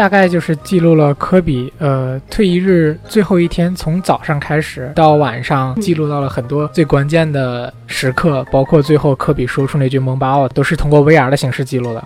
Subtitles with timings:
[0.00, 12.02] 大概就是记录了科比呃退役日最后一天，从早上开始到晚上，记录到了很多最关键的时刻，包括最后科比说出那句“蒙巴奥”，都是通过 VR 的形式记录的。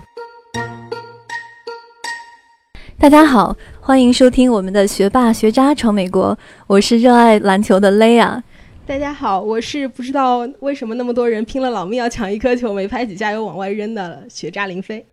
[2.99, 6.37] 大家好，欢迎收听我们的学霸学渣闯美国，
[6.67, 8.41] 我是热爱篮球的 Leia。
[8.85, 15.05] 大家好，我是不知道为什么那么多人拼了老命要抢一颗球，没拍几下又往外扔的学渣林飞。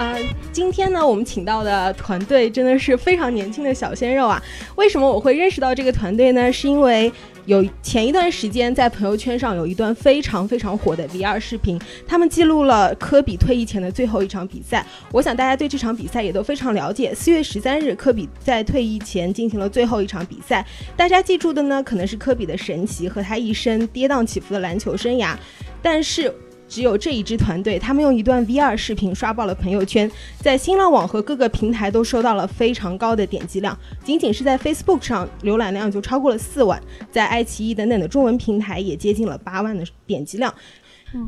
[0.00, 0.18] 呃，
[0.50, 4.42] 今天呢，我们请到的团队真的是非常年轻的小鲜肉啊！
[4.76, 6.50] 为什么我会认识到这个团队呢？
[6.50, 7.12] 是因为
[7.44, 11.78] 有前一段时间在朋友圈上有一段非常非常火的 VR 视频，
[12.08, 14.86] 他们记录了科比退役前的最后一场比赛。
[15.12, 17.14] 我想大家对这场比赛也都非常了解。
[17.14, 25.34] 四月十三日，科比在退役前进行了最后一场比赛，大家记住的呢，可能是科比的神奇和他一生跌宕起伏的篮球生涯，
[25.82, 26.34] 但是。
[26.70, 33.76] 只有这一支团队，他们用一段 VR 视频刷爆了朋友圈，在新浪网和各个平台都收到了非常高的点击量。
[34.04, 40.54] 仅仅是在 Facebook 上，浏览量就超过了四万，在爱奇艺等等的中文平台也接近了八万的点击量。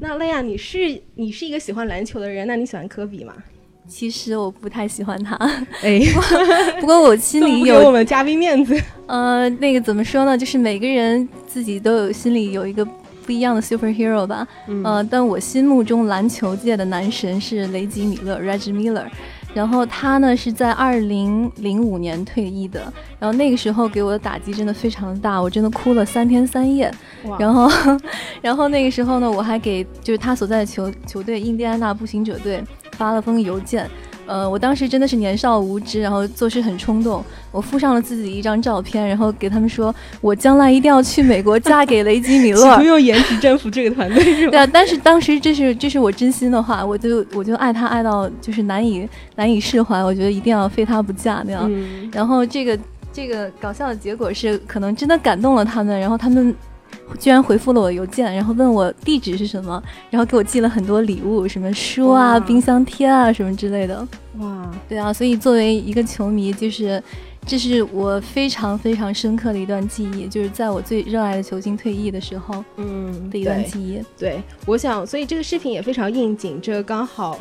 [0.01, 3.35] 那蕾亚，你是你是一个喜欢篮球的人，那你喜欢科比吗？
[3.89, 5.35] 其实我不太喜欢他，
[5.83, 6.01] 哎，
[6.81, 8.81] 不过我心里有我们嘉宾面子。
[9.09, 10.39] 呃，那个怎么说呢？
[10.39, 12.87] 就是每个人自己都有心里有一个。
[13.25, 14.47] 不一样的 superhero 吧，
[14.85, 19.05] 呃，但我心目中篮球界的男神是雷吉米勒 （Reggie Miller），
[19.55, 26.93] 然后他呢是在二零零五年退役的，然后那个时候给我的打击真的非常的大，我真的哭了三天三夜，
[27.39, 27.71] 然后，
[28.43, 33.89] 然后那个时候呢，我还给就是他所在的球球队印第安纳步行者队发了封邮件。
[34.33, 37.23] 呃，我当时真的是年少无知，然后做事很冲动。
[37.51, 42.79] 我附上了自己一张照片，然后给他们说，我将来一定要去美国嫁给雷吉米勒。
[42.79, 44.53] 不用颜值征服这个团队是吧？
[44.53, 51.71] 对啊，但是当时这是这是我真心的话，我就我就爱他爱到就是难以难以释怀，我觉得一定要非他不嫁那样。
[52.11, 52.79] 然后这个
[53.13, 56.55] 这个搞笑的结果是，可能真的感动了他们，然后他们。
[57.19, 64.07] 居然回复了我邮件，然后问我地址是什么，然后给我寄了很多礼物，什么书啊、冰箱贴啊什么之类的。
[64.39, 67.03] 哇，对啊，所以作为一个球迷，就是
[67.47, 74.03] 这是我非常非常深刻的一段记忆，就是在我最热爱的球星退役的时候，嗯，的一段记忆。
[74.19, 77.39] 对，我想，所以这个视频也非常应景，这刚好。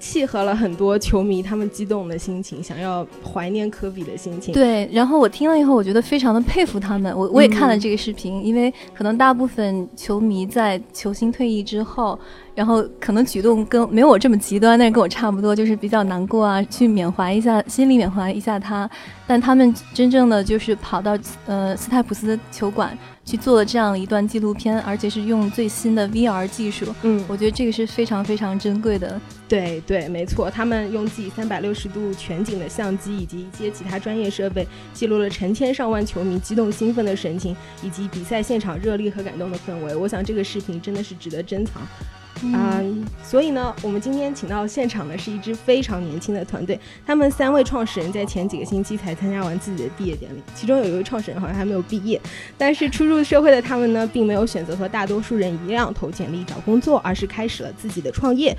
[0.00, 4.52] 契合了很多球迷他们激动的心情，想要怀念科比的心情。
[4.52, 7.16] 对，然后我听了以后，我觉得非常的佩服他们。
[7.16, 12.18] 我我也看了这个视频，因为可能大部分球迷在球星退役之后。
[12.52, 18.90] 然后可能举动跟没有我这么极端，但是跟我差不多，就是比较难过啊，去缅怀一下，心里缅怀一下他。
[19.26, 21.16] 但他们真正的就是跑到
[21.46, 22.98] 呃斯泰普斯球馆
[23.30, 26.92] 去做了这样一段纪录片，而且是用最新的 VR 技术。
[27.02, 29.20] 嗯，我觉得这个是非常非常珍贵的。
[29.46, 37.54] 对对，没错，他们用自己三百六十度全景的相机以及一些其他专业设备，记录了成千上万球迷激动兴奋的神情，
[37.84, 39.94] 以及比赛现场热烈和感动的氛围。
[39.94, 41.80] 我想这个视频真的是值得珍藏。
[42.42, 46.78] 嗯，所以呢，我们今天请到现场的是一支非常年轻的团队。
[47.06, 52.18] 他们三位创始人在前几个星期才参加完自己的毕业典礼，其中有一位创始人好像还没有毕业。
[52.56, 58.56] 但是初入社会的他们呢，并没有选择和大多数人一样投简历找工作，而是开始了自己的创业，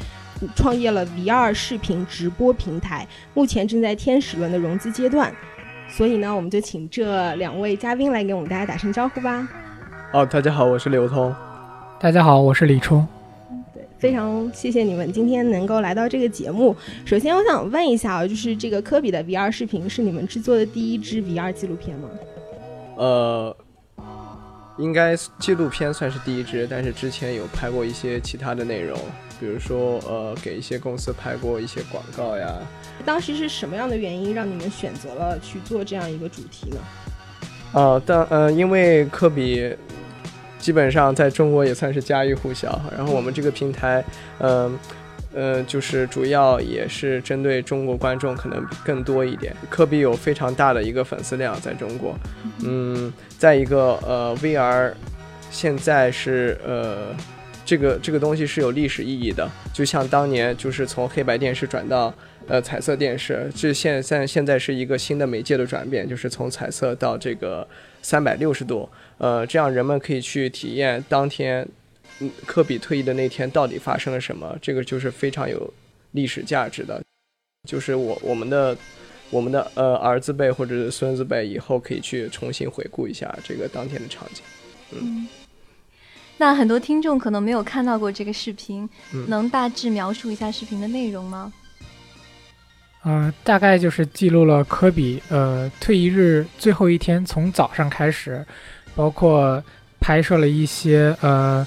[0.55, 5.33] 创业了 VR 视频直播平台，目前正在天使轮的融资阶段。
[5.89, 9.47] 所以呢，我们就请这两位嘉宾来给我们大家打声招呼吧。
[10.13, 11.33] 哦，大家好，我是刘通。
[11.99, 13.07] 大家好，我是李冲。
[14.01, 16.75] 非常谢谢你们今天能够来到这个节目。
[17.05, 22.09] 首先，我想问一下啊，就是这个科比的 VR 视频是你们制作的第一支 VR 纪录片吗？
[22.97, 23.55] 呃，
[24.79, 28.97] 应该纪录片算是第一支，但是之前有拍过一些其他的内容，
[29.39, 32.57] 比如说呃，给一些公司拍过一些广告呀。
[33.05, 36.77] 当时是什么样的原因让你们选择了去做这样一个主题呢？
[37.73, 39.71] 呃，但呃，因为科比。
[40.61, 42.79] 基本上在中国也算是家喻户晓。
[42.95, 44.01] 然后我们这个平台，
[44.39, 44.79] 嗯，
[45.33, 49.53] 呃，就是主要也是针对中国观众可能更多一点。
[49.69, 52.15] 科比有非常大的一个粉丝量在中国，
[52.63, 54.93] 嗯，再一个呃，VR
[55.49, 57.07] 现在是呃，
[57.65, 59.49] 这个这个东西是有历史意义的。
[59.73, 62.13] 就像当年就是从黑白电视转到
[62.47, 67.67] 呃彩色电视，这现在现在是一个新的媒介的转变，就是从彩色到这个
[68.01, 68.87] 三百六十度。
[69.21, 71.67] 呃，这样人们可以去体验当天，
[72.47, 75.71] 科比退役的那天到底发生了什么，这个就是非常有
[76.13, 76.99] 历史价值的，
[77.69, 78.75] 就是我我们的
[79.29, 84.43] 我们的呃儿子辈或者是孙子辈以后可以去重新回顾一下这个当天的场景，
[84.91, 85.27] 嗯。
[86.39, 88.89] 那很多听众可能没有看到过这个视频，
[89.27, 91.53] 能大致描述一下视频的内容吗？
[93.03, 98.43] 呃，大概就是记录了科比呃退役日最后一天，从早上开始，
[98.95, 99.63] 包括
[99.99, 101.65] 拍摄了一些呃。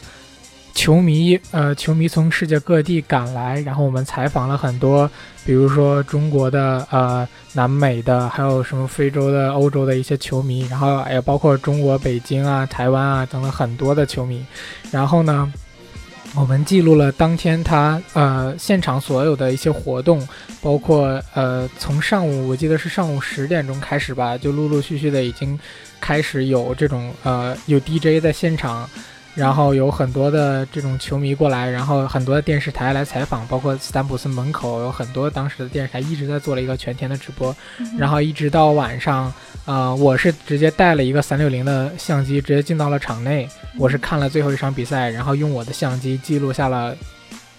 [0.76, 5.08] 球迷，呃，球迷从世界各地赶来，然后我们采访了很多，
[5.46, 14.44] 比如说中国的、呃，南美的，还有什么非洲的、欧洲的一些球迷，然后也包括中国北京啊、台湾啊等等很多的球迷。
[14.90, 15.50] 然后呢，
[16.36, 20.26] 我们记录了当天他呃现场所有的一些活动，
[20.60, 25.58] 包括呃从上午我记得是上午十点钟开始吧，就陆陆续续的已经
[26.00, 28.88] 开始有这种呃有 DJ 在现场。
[29.34, 37.54] 然后有很多的这种球迷过来，然后很多的电视台来采访，包括斯坦普斯门口有很多当时的电视台一直在做了一个全天的直播，
[37.98, 39.32] 然后一直到晚上，
[39.64, 46.96] 呃，我是直接带了一个三六零的相机，直接进到了场内，我是看了最后一场比赛，然后用我的相机记录下了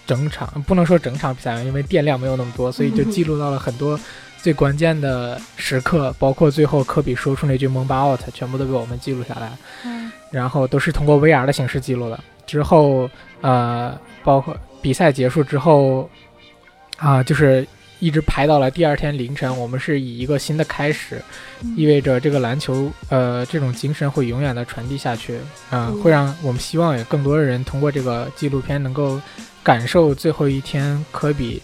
[0.06, 3.98] 整场，不能说整场比赛，因为电量没有那么多，所以就记录到了很多
[4.46, 9.50] 最关键的时刻，包括最后科比说出那句“蒙巴 out”，全部都被我们记录下来。
[10.30, 12.20] 然后都是通过 VR 的形式记录的。
[12.46, 13.10] 之后，
[13.40, 16.08] 呃，包括比赛结束之后，
[16.96, 17.66] 啊，就是
[17.98, 19.52] 一直排到了第二天凌晨。
[19.58, 21.20] 我们是以一个新的开始，
[21.76, 25.40] 意味着这个篮球，呃，这种精神会永远的传递下去。
[25.72, 29.20] 嗯，会让我们希望有更多的人通过这个纪录片能够
[29.64, 31.60] 感受最后一天科比。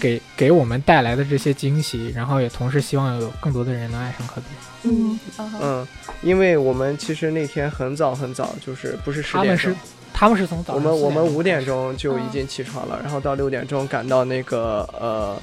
[0.00, 4.46] 给给我们带来的这些惊喜，然后也同时希望有更多的人能爱上科比。
[4.88, 5.20] 嗯
[5.60, 5.86] 嗯，
[6.22, 9.76] 因为我们其实那天很早很早，就是不是十点，他们是
[10.12, 15.36] 他们是从早我们我们五点钟就已经起床了，然后到六点钟赶到那个呃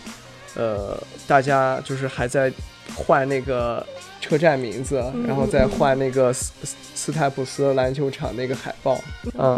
[0.56, 2.52] 呃，大家就是还在
[2.96, 3.86] 换那个
[4.20, 6.52] 车站名字，然后再换那个斯
[6.96, 9.00] 斯泰普斯篮球场那个海报。
[9.38, 9.58] 嗯，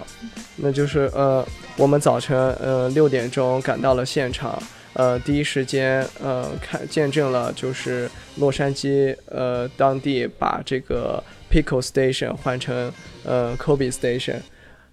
[0.58, 1.44] 那就是呃，
[1.76, 4.62] 我们早晨呃六点钟赶到了现场。
[4.94, 12.92] 呃，第一时间，呃，看见证了就是洛杉矶，呃，当地把这个 Pico Station 换成
[13.24, 14.36] 呃 Kobe Station，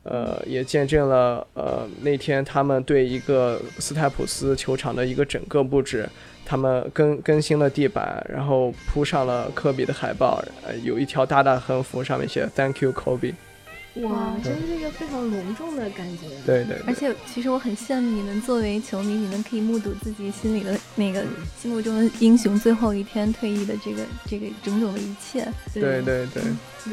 [0.04, 6.08] 呃，也见证了呃那天他们对一个斯泰普斯球场的一个整个布置，
[6.46, 13.34] 他们更更新了地板，然后铺上了科比的海报，呃，有一条大大横幅，上面写 Thank you Kobe。
[13.96, 16.26] 哇，真是一个非常隆重的感觉。
[16.46, 16.76] 对对。
[16.86, 21.24] 而且，其实我很羡慕你们作为球迷，你们可以目睹自己心里的那个
[21.60, 25.46] 心目中的英雄最后一天退役的这个这个种种的一切。
[25.74, 26.42] 对对对。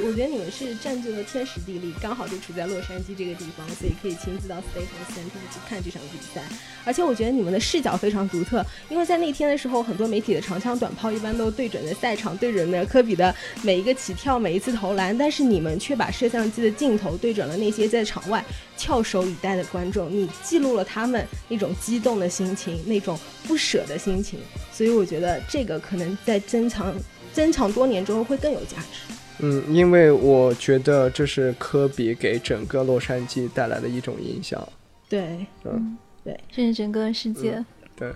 [0.04, 6.42] 我觉得你们是占据了天时地利，刚好就处在洛杉矶这个地方，所以可以亲自到 Staples Center 去看这场比赛。
[6.84, 18.44] 而且我觉得你们的视角非常独特，因为在那天的时候，很多媒体的长枪短炮一般都对准的赛场，对准的科比的每一个起跳，每一次投篮，但是你们却把摄像机的镜头对准了那些在场外
[18.78, 23.18] 翘首以待的观众，你记录了他们那种激动的心情，那种
[23.48, 24.40] 不舍的心情。
[24.72, 26.94] 所以我觉得这个可能在珍藏
[27.34, 29.14] 珍藏多年之后会更有价值。
[29.40, 34.66] 嗯，因为我觉得这是科比给整个洛杉矶带来的一种影响。
[35.10, 37.64] 对，嗯，对，甚至整个世界。
[37.98, 38.12] 对，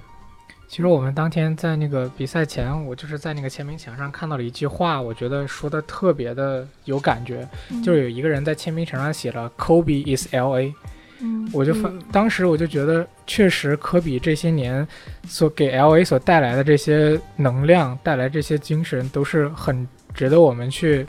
[0.70, 7.46] 其实我们当天在那个比赛前，我就是在那个签名墙上看到了一句话，我觉得说的特别的有感觉，
[7.84, 10.74] 就是有一个人在签名墙上写了 “Kobe is L.A.”，
[11.22, 14.88] 嗯，我就发，当时我就觉得，确实科比这些年
[15.28, 16.06] 所给 L.A.
[16.06, 19.88] 所带来的这些能量，带来这些精神，都是很。
[20.12, 21.06] 值得我们去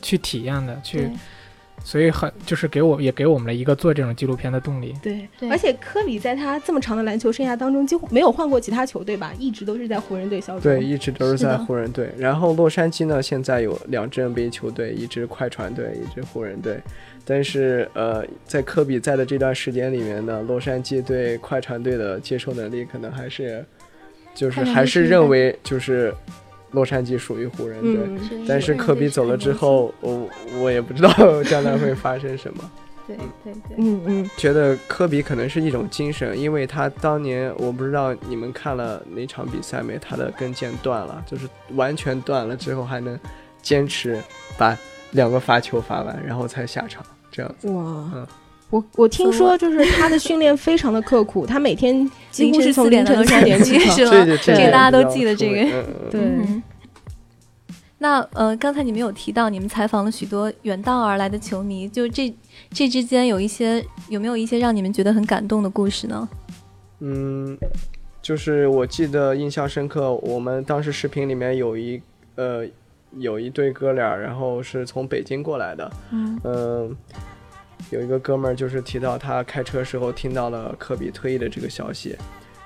[0.00, 1.10] 去体验的，去，
[1.86, 4.92] 所以很就是给我也给我们了一个做这种纪录片的动力。
[5.00, 10.62] 对，而且科比在他这么长的篮球生涯当中，几乎没有换过其他球队吧，一直都是在湖人队效力。
[10.62, 12.10] 对，一直都是在湖人队。
[12.18, 16.80] 然后洛杉矶呢，现在有两支 NBA 球队，一支快船队，一支湖人队。
[17.24, 23.64] 但是呃，在科比在的这段时间里面呢，洛杉矶对快船队的接受能力可能还是，
[24.34, 26.12] 就是还是认为就是。
[26.76, 30.28] 洛杉矶属于湖人队，但是科比走了之后，我
[30.60, 31.10] 我也不知道
[31.44, 32.70] 将来会发生什么。
[33.06, 43.18] 对对对，嗯嗯，觉得科比可能是一种精神，因为他当年我不知道你们看了哪场比赛没，他的跟腱断了，就是完全断了之后还能
[43.62, 44.20] 坚持
[44.58, 44.76] 把
[45.12, 47.70] 两个罚球罚完，然后才下场这样子。
[47.70, 47.82] 哇，
[48.14, 48.26] 嗯。
[48.70, 53.96] 我我听说就是他的训练非常的刻苦，他每天 几乎是从凌晨三点起床，
[54.42, 55.84] 这个大家都记得这个。
[56.10, 56.20] 对。
[57.98, 62.32] 那呃，刚才你们有提到你们采访了许多远道而来的球迷，就这
[62.70, 66.28] 这之间有一些有没有一些让你们觉得很感动的故事呢？
[67.00, 67.56] 嗯，
[68.20, 72.00] 就是我记得印象深刻，我们当时视频里面有一
[72.34, 72.66] 呃
[73.16, 76.96] 有一对哥俩，然后是从北京过来的，嗯。
[77.90, 82.16] 有一个哥们儿就是提到他开车时候听到了科比退役的这个消息，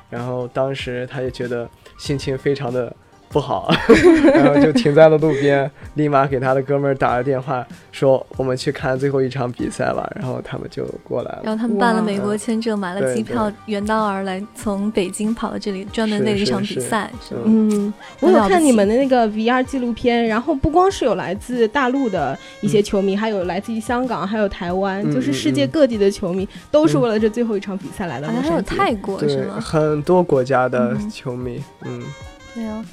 [0.08, 2.94] 然后当时他也觉得心情非常的。
[3.32, 3.72] 不好，
[4.34, 10.10] 然后就停在了路边，立马给他的哥们儿打了电话，说我们去看最后一场比赛吧。
[10.16, 11.42] 然后他们就过来了。
[11.44, 17.08] 然后他们办了美国签证，买了机票，远道而来，从北京跑到这里，专门为了一场比赛。
[17.44, 28.26] 嗯，我有看你们的那个 VR 纪录片，然后不光是有来自大陆的一些球迷，还有来自于香港，还有台湾，就是世界各地的球迷，都是为了这最后一场比赛来的。
[28.26, 29.60] 好像还有泰国是吗？
[29.60, 32.02] 很多国家的球迷，嗯，
[32.56, 32.84] 对啊。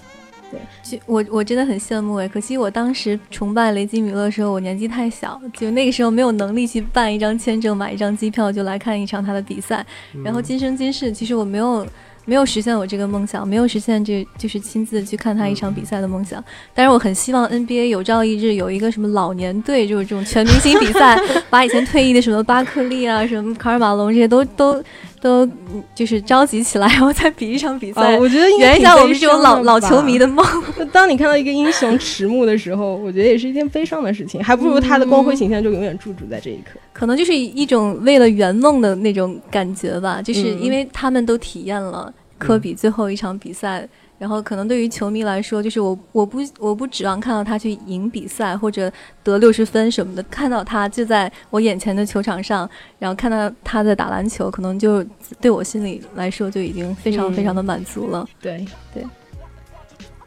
[0.50, 9.86] 对，就我我真的很羡慕哎，可惜我当时崇拜雷吉米勒的时候，我年纪太小，就那个时候没有能力去办一张签证、买一张机票就来看一场他的比赛。
[10.24, 11.86] 然后今生今世，其实我没有
[12.24, 16.44] 没有实现我这个梦想，没有实现这就是亲自去看他一场比赛的梦想。
[16.74, 24.82] 但是我很希望 NBA 有朝一日有一个什么老年队，就是这种全明星比赛， 把以前退役的什么巴克利啊、什么卡尔马龙这些都都。
[25.22, 25.48] 都
[25.96, 28.18] 就是召集起来，然后再比一场比赛。
[28.20, 30.46] 我觉得圆一下我们这种老老球迷的梦。
[30.94, 36.80] 当你看到一个英雄迟暮的时候，我觉得也是一件悲伤的事情，还不如他的光辉形象就永远驻足在这一刻。
[36.94, 43.88] 可能就是一种为了圆梦的那种感觉吧，就是因为他们都体验了科比最后一场比赛。
[44.20, 48.92] 然后可能对于球迷来说，就是我我不我不指望看到他去赢比赛或者
[49.24, 55.04] 得六十分什么的，看到他就在我眼前的球场上，然后看到他在打篮球，可能就
[55.40, 58.28] 对我心里来说就已经非常非常的满足了。
[58.42, 59.06] 对对，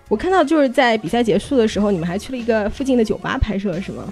[0.09, 4.05] 我看到就是在比赛结束的时候，你们还去了一个附近的酒吧拍摄，是吗？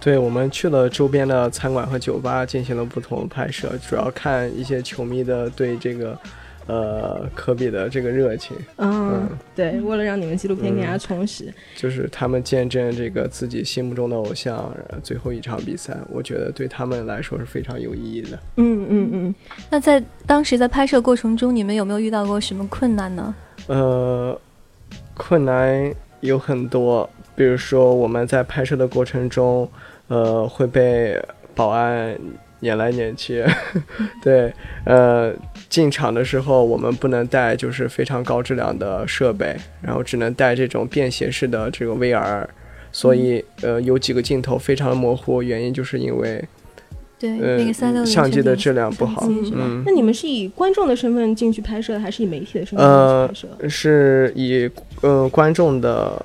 [0.00, 6.18] 对，我们去了周边的餐馆和酒吧进行了不同拍摄，主要看一些球迷的对这个。
[6.66, 18.38] 呃，科比的这个热情，嗯，对，为了让你们纪录片更加充实，就是他们见证这个自己心目中的偶像最后一场比赛，我觉得对他们来说是非常有意义的。
[18.56, 19.34] 嗯嗯嗯。
[19.70, 23.34] 那在当时在拍摄过程中，你们有没有遇到过什么困难呢？
[23.66, 24.40] 呃，
[25.14, 29.68] 困难有很多，比如说我们在拍摄的过程中，
[30.06, 31.20] 呃，会被
[31.56, 32.16] 保安。
[32.62, 33.44] 撵来撵去，
[34.22, 34.52] 对，
[34.84, 35.34] 呃，
[35.72, 42.44] 进场的时候我们不能带就是非常高质量的设备，然后只能带这种便携式的这个 VR，
[42.92, 46.44] 所以呃有几个镜头非常的模糊，原因就是因为
[47.18, 49.26] 对那个三六相机的质量不好。
[49.26, 53.48] 嗯，那你们是以观众的身份进去拍摄，还是以媒体的身份进去拍摄？
[53.60, 56.22] 呃，是以呃观众的。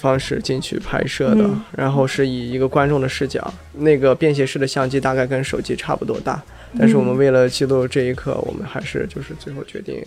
[0.00, 1.44] 方式进去拍摄的，
[1.76, 6.40] 然后是以一个观众的视角，那个便携式的相机大概跟手机差不多大，
[6.78, 10.00] 但是我们为了记录这一刻，我们还是就是最后决定，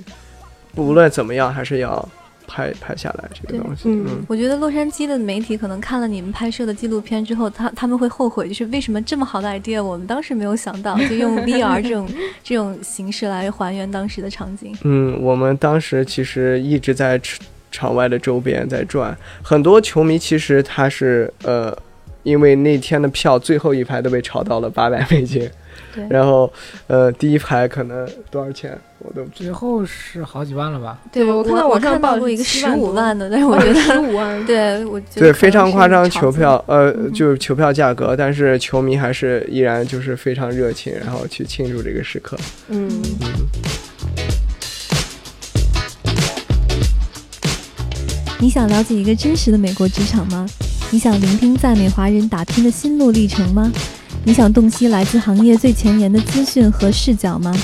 [0.76, 2.08] 无论怎么样还是要
[2.48, 3.84] 拍拍下来这个东西。
[3.86, 12.10] 嗯，我觉得洛杉矶的媒体可能看了你们拍摄的纪录片之后，他他们会后悔，就是为什么这么好的 idea 我们当时没有想到， 就用 VR 这种
[12.44, 14.76] 这种形式来还原当时的场景。
[14.84, 17.20] 嗯，我们当时其实一直在。
[17.74, 21.74] 场外的周边在转，很多球迷其实他是呃，
[22.22, 25.52] 因为那天的票最后一排都被炒到了八百美金，对，
[26.10, 26.52] 然后
[26.88, 30.98] 呃第一排可能多少钱我都最后是好几万了吧？
[31.12, 42.38] 对，我看到网上报过一个十五万的，但是我觉得十五万， 对我对非常夸张球票，呃就是球票价格，但是球迷还是依然就是非常热情，然后去庆祝这个时刻，
[42.70, 43.28] 嗯嗯。
[48.40, 50.48] 你想了解一个真实的美国职场吗？
[50.90, 53.72] 你想聆听在美华人打拼的心路历程吗？
[54.24, 57.56] 你想洞悉来自行业最前沿的资讯和视角吗？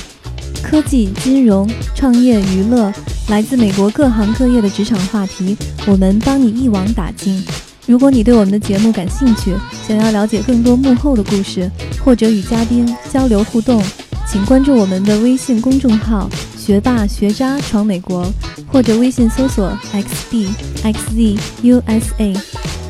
[0.64, 2.92] 科技、金融、创业、娱乐，
[3.30, 7.46] 来自美国各行各业的职场话题，我们帮你一网打尽。
[7.86, 9.56] 如果你对我们的节目感兴趣，
[9.88, 11.72] 想要了解更多幕后的故事，
[12.04, 13.82] 或者与嘉宾交流互动，
[14.28, 16.28] 请关注我们的微信公众号。
[16.58, 18.30] 学霸学渣闯美国，
[18.68, 21.38] 或者微信搜索 xbxzusa。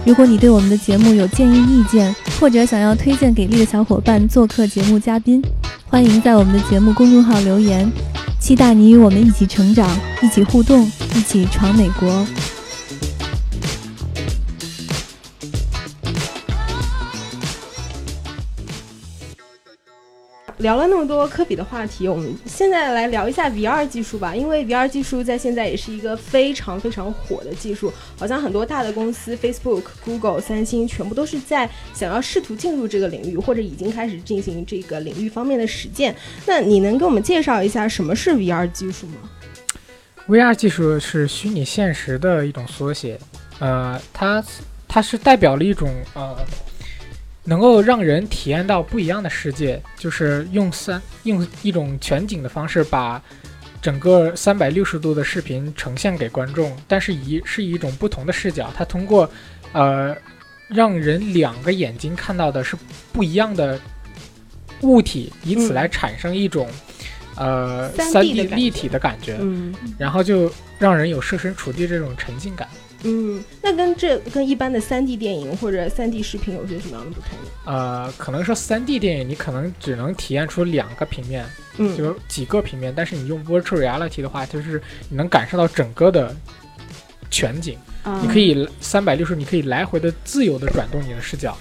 [0.08, 5.44] 如果你对我们的节目有建议意见，或者想要推荐给力的小伙伴做客节目嘉宾，
[5.88, 7.92] 欢迎在我们的节目公众号留言。
[8.40, 9.86] 期待你与我们一起成长，
[10.22, 12.26] 一起互动，一起闯美国。
[20.60, 24.36] 聊了那么多科比的话题，我们现在来聊一下 VR 技术吧。
[24.36, 36.16] 因为 VR 技术在现在也是一个非常非常火的技术，好像很多大的公司，Facebook、Google、三星，全部都是在想要试图进入这个领域，或者已经开始进行这个领域方面的实践。
[36.48, 39.18] 那你能给我们介绍一下什么是 VR 技术吗
[40.28, 43.20] ？VR 技术是虚拟现实的一种缩写，
[43.60, 44.44] 呃，它
[44.88, 46.36] 它是代表了一种呃。
[47.48, 53.22] 能够让人体验到不一样的世界，就是用三用一种全景的方式把
[53.82, 59.30] 整个三百六十度的视频呈现给观众，但是以是以一种不同的视角，它通过
[59.72, 60.14] 呃
[60.68, 62.76] 让人两个眼睛看到的是
[63.14, 63.80] 不一样的
[64.82, 66.68] 物体，以此来产生一种、
[67.38, 72.68] 呃 3D 三 D 立体的感觉，嗯然后就让人有设身处地这种沉浸感。
[73.04, 77.52] 嗯，那跟这跟一般的三 D 电影或者三 D 视频有些什么样的不同呢？
[77.66, 81.46] 呃，可能说三 D 电影你可能只能体验出两个平面，
[81.78, 86.36] 嗯，就几个平面，但是你用 virtual reality 的话，就是你能感受到整个的
[87.30, 91.58] 全景，啊你可以三百六十，你可以来回的自由的转动你的视角。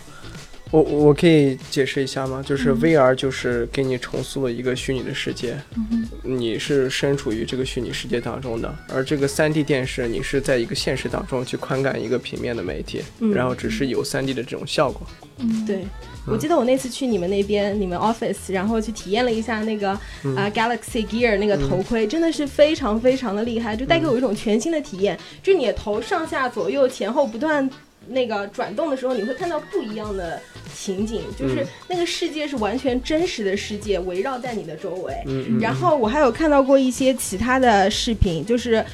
[0.73, 2.43] 我我可以解释一下吗？
[2.45, 15.07] 就是嗯 VR 就是给你重塑了一个虚拟的世界，嗯你是身处于这个虚拟世界当中的，而这个 3D 电视你是在一个现实当中去宽感一个平面的媒体，嗯然后只是有 3D 的这种效果。
[15.39, 15.85] 嗯，对，
[16.27, 25.17] 我记得我那次去你们那边，你们 office，然后去体验了一下那个啊、嗯 Galaxy Gear 那个头盔，真的是非常非常的厉害，就带给我一种全新的体验。
[25.43, 27.69] 就你的头上下左右前后不断
[28.09, 30.41] 那个转动的时候，你会看到不一样的
[30.75, 35.15] 情景，就是嗯那个世界是完全真实的世界围绕在你的周围。
[35.61, 38.85] 然后我还有看到过一些其他的视频，就是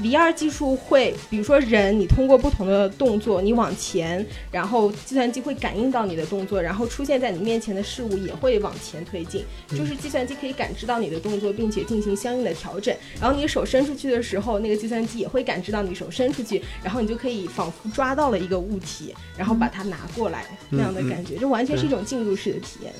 [0.00, 12.94] VR 技术会，比如说人，你通过不同的动作，你往前，然后计算机会感应到你的动作，然后出现在你面前的事物也会往前推进，就是计算机可以感知到你的动作，并且进行相应的调整。
[13.20, 22.92] 然后你手伸出去的时候，那个计算机也会感知到你手伸出去，然后你就可以仿佛抓到了一个物体，然后把它拿过来，那样的感觉，这完全是一种进入式的体验。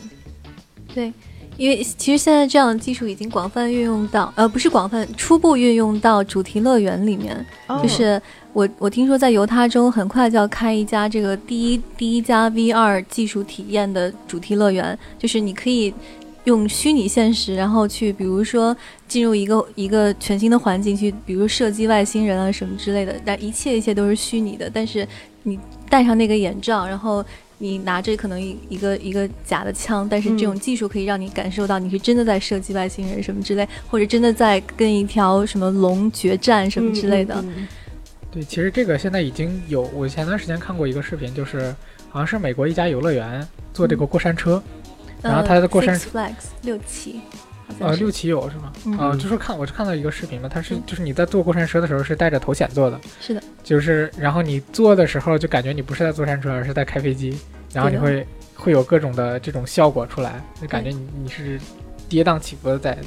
[0.95, 1.13] 对，
[1.57, 7.35] 因为其实现在这样的技术已经广泛运用到，呃，不是广泛，初步运用到主题乐园里面。
[7.69, 8.21] 哦就是
[8.53, 15.93] 我我听说在犹他州很快就要开一家这个第一第一家 VR 技术体验的主题乐园，就是你可以
[16.45, 18.77] 用虚拟现实，然后去比如说
[19.09, 25.07] 进入一个一个全新的环境去，比如射击外星人啊什么之类的，但一切一切都是虚拟的，但是
[25.45, 27.25] 你戴上那个眼罩，然后。
[27.59, 30.61] 你拿着可能一一个一个假的枪，但是这种嗯。
[30.61, 37.35] 技术可以让你感受到你是真的在射击外星人什么之类，或者真的在跟一条什么龙决战什么之类的。
[37.37, 37.69] 嗯嗯
[38.31, 41.73] 对，其实这个现在已经有，我前段时间看过一个视频，就是
[42.09, 44.61] 好像是美国一家游乐园做这个过山车，
[45.23, 47.39] 然后它的过山呃六七，呃，
[47.93, 48.73] 是六七有是吗？
[48.87, 48.99] 嗯。
[48.99, 57.39] 呃，就是看我是看到一个视频嘛，它是就是你在坐过山车的时候是带着头显坐的，是的，就是然后你坐的时候就感觉你不是在坐山车，而是在开飞机，
[57.73, 61.61] 然后你会会有各种的这种效果出来，就感觉你你是
[62.09, 62.99] 跌宕起伏的在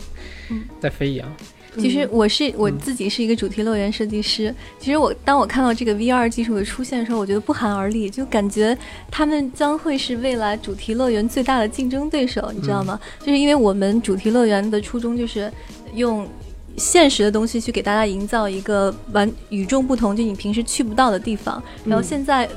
[0.49, 0.63] 嗯。
[0.79, 1.31] 在飞一样。
[1.79, 4.53] 其实我是我嗯自己是一个主题乐园设计师。
[4.79, 8.77] 其实我当我看到这个 VR 技术的出现的时候，我觉得不寒而栗，就感觉
[9.09, 12.99] 他们将会是未来主题乐园最大的竞争对手，你知道吗？
[13.19, 15.51] 就是因为我们主题乐园的初衷就是
[15.93, 16.27] 用。
[16.79, 21.59] 现实的东西去给大家营造一个完与众不同，就你平时去不到的地方。
[21.83, 22.47] 然后现在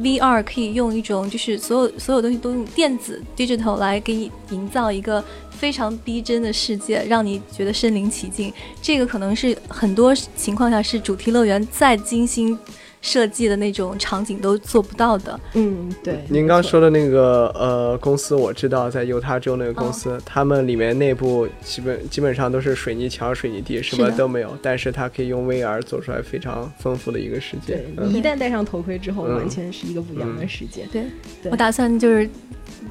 [0.00, 5.22] VR 可以用一种就是所有所有东西都用电子 digital 来给你营造一个
[5.58, 8.52] 非常逼真的世界，让你觉得身临其境。
[8.80, 12.56] 这个可能是很多情况下是主题乐园再精心
[13.02, 15.38] 设计的那种场景都做不到的。
[15.54, 16.24] 嗯，对。
[16.28, 27.86] 您刚说的那个呃公司，我知道在犹他州那个公司，他们里面内部基本基本上都是水泥墙、水泥地，什么都没有，但是它可以用 VR 做出来非常丰富的一个世界对。
[27.98, 30.86] 嗯你一旦戴上头盔之后，嗯完全是一个不一样的世界。
[30.90, 31.04] 对
[31.42, 32.28] 对我打算就是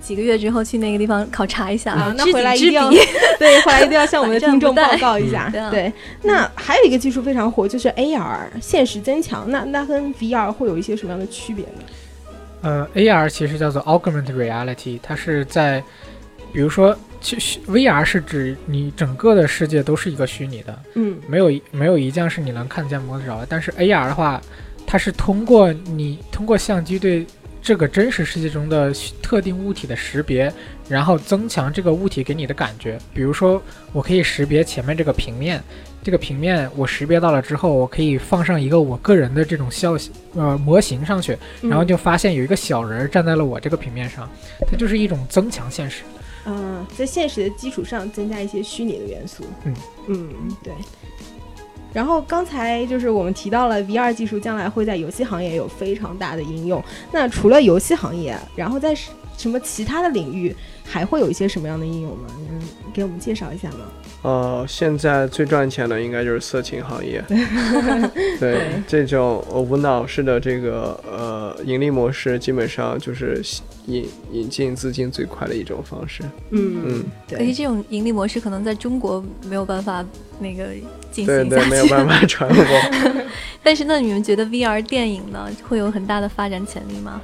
[0.06, 2.90] 几个月之后去那个地方考察一下啊，那回来一定要。
[3.40, 5.72] 对，回来一定要向我们的听众报告一下嗯。
[5.72, 5.92] 对
[6.22, 9.50] 那还有一个技术非常火，就是 AR 现实增强。
[9.50, 11.82] 那那跟 VR 会有一些什么样的区别呢？
[12.62, 15.84] 呃，AR 其实叫做 Augmented Reality，它是在，
[16.54, 23.48] 比如说，其实 VR 是指你整个的世界都是一个虚拟的，嗯没有一没有一件是你能看得见摸得着的。
[23.50, 24.42] 但是 AR 的话，
[24.88, 27.26] 它是通过你通过相机对
[27.66, 30.54] 这个真实世界中的特定物体的识别，
[30.88, 32.96] 然后增强这个物体给你的感觉。
[33.12, 33.60] 比如说，
[33.92, 35.60] 我可以识别前面这个平面，
[36.04, 44.30] 这个平面我识别到了之后，我可以放上一个我个人的这种消息呃模型上去，嗯然后就发现有一个小人儿站在了我这个平面上，
[44.70, 46.04] 它就是一种增强现实。
[46.46, 49.44] 嗯，在现实的基础上增加一些虚拟的元素。
[49.64, 49.74] 嗯
[50.08, 50.72] 嗯，对。
[51.96, 56.84] 然后刚才就是我们提到了 VR 技术将来会在游戏行业有非常大的应用。
[57.10, 60.54] 那除了游戏行业，然后在什什么其他的领域
[60.84, 62.26] 还会有一些什么样的应用吗？
[62.52, 62.62] 嗯，
[62.94, 63.86] 给我们介绍一下吗？
[64.24, 67.24] 呃，现在最赚钱的应该就是色情行业，
[68.40, 73.42] 对 这种呃无脑式的这个呃个盈利模式，基本上就是
[73.88, 76.24] 引引进资金最快的一种方式。
[76.52, 80.06] 嗯嗯，可是这种盈利模式可能在中国没有办法
[80.40, 80.68] 那个
[81.12, 82.66] 进行对对， 没有办法传播。
[83.64, 87.22] 但是那你们觉得 VR 电影呢，会有很大的发展潜力吗？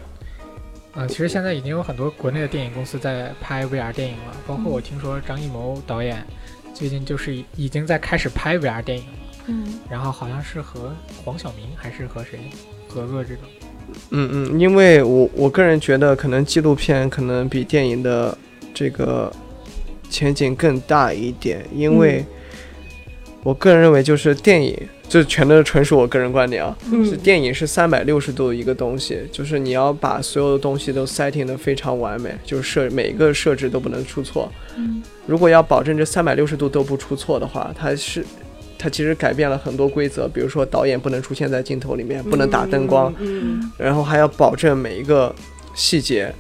[0.93, 6.25] 呃，其实现在已经有很多国内的电影公司在拍 VR 电影了，包括我听说张艺谋导演
[6.73, 9.11] 最近就是已经在开始拍 VR 电影了。
[9.47, 12.39] 嗯，然后好像是和黄晓明还是和谁
[12.87, 13.45] 合作这种。
[14.09, 18.37] 嗯嗯，因为我我个人觉得，可能纪录片可能比电影的
[18.73, 19.31] 这个
[20.09, 22.25] 前景更大一点，因为
[23.43, 24.77] 我个人认为，就是电影，
[25.07, 26.77] 这全都是纯属我个人观点啊。
[26.83, 34.51] 是嗯电影是三百六十度一个东西，就是你要把所有的东西都 setting 的非常完美，就是设每一个设置都不能出错。
[34.75, 38.25] 嗯，如果要保证这三百六十度都不出错的话，它是。
[38.81, 45.33] 它其实改变了很多规则，比如说导演不能出现在镜头里面，不能打灯光，嗯，然后还要保证每一个
[45.75, 46.33] 细节。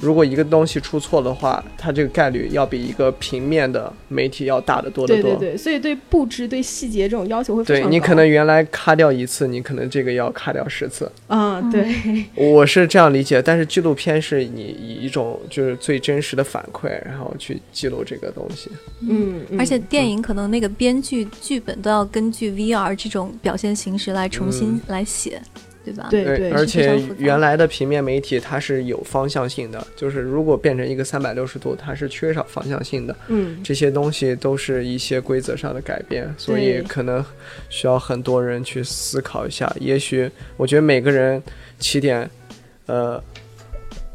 [0.00, 5.22] 如果一个东西出错的话，它这个概率要比一个平面的媒体要大得多得多。
[5.22, 7.88] 对对对，所以对布置、对细节这种要求会非常高。
[7.88, 11.10] 对你可能原来咔掉一次，你可能这个要咔掉十次。
[11.26, 18.70] 啊，对，我是这样理解，但是纪录片是你以一种就是最真实的反馈，然后去记录这个东西。
[19.00, 25.42] 嗯，嗯而且电影可能那个编剧剧本都要根据 VR 这种表现形式来重新来写，
[25.92, 26.08] 对吧？
[26.10, 33.16] 对对，而且原来的平面媒体它是有方向性的，就是如果变成一个三百六十度，它是缺少方向性的。
[33.28, 37.24] 嗯，这些东西都是一些规则上的改变，所以可能
[37.68, 39.72] 需要很多人去思考一下。
[39.80, 41.42] 也许我觉得每个人
[41.78, 42.28] 起点，
[42.86, 43.22] 呃，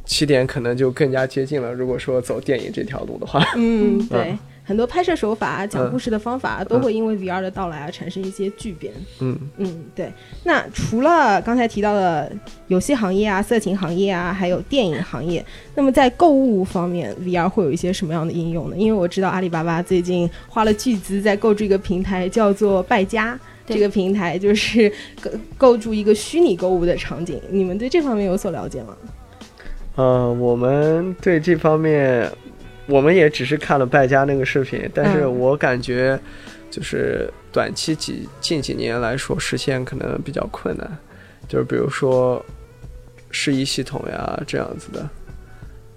[0.06, 1.74] 起点可能就更加接近了。
[1.74, 8.93] 如果说走电影这条路的话，嗯， 对，很多拍摄手法、讲嗯故事的方法都会因为 VR 的到来而产生一些巨变。
[9.19, 10.12] 嗯，嗯，对。
[10.43, 12.32] 那除了刚才提到的
[12.67, 15.45] 游戏行业啊、色情行业啊，还有电影行业，
[15.76, 18.76] 那么在购物方面，VR 会有一些什么样的应用呢？
[18.78, 23.39] 因为我知道阿里巴巴最近花了巨资在构筑一个平台，叫做败家。
[23.65, 28.93] 这个平台就是构构筑一个虚拟购物的场景，你们对这方面有所了解吗？
[29.95, 32.30] 呃，我们对这方面，
[32.86, 35.39] 我们也只是看了败家那个视频，但是嗯。
[35.39, 36.19] 我感觉
[36.69, 40.98] 就是短期几近几年来说实现可能比较困难，
[41.48, 42.43] 就是比如说
[43.30, 45.10] 适宜系统呀这样子的，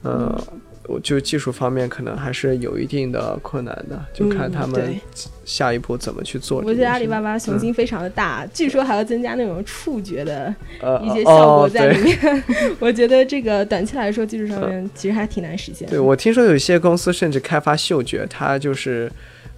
[0.02, 0.44] 呃，
[0.88, 5.00] 我就技术方面可能还是有一定的困难的，就看嗯他们
[5.44, 6.62] 下一步怎么去做。
[6.64, 12.44] 我觉得阿里巴巴雄心非常的大，据说还要增加那种触觉的呃一些效果哦在里对面。
[12.78, 15.90] 我觉得这个短期来说，技术上面其实还挺难实现的。
[15.90, 19.10] 对，我听说有一些公司甚至开发嗅觉，它就是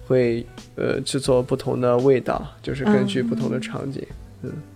[0.07, 4.01] 会呃制作不同的味道，就是根据不同的场景。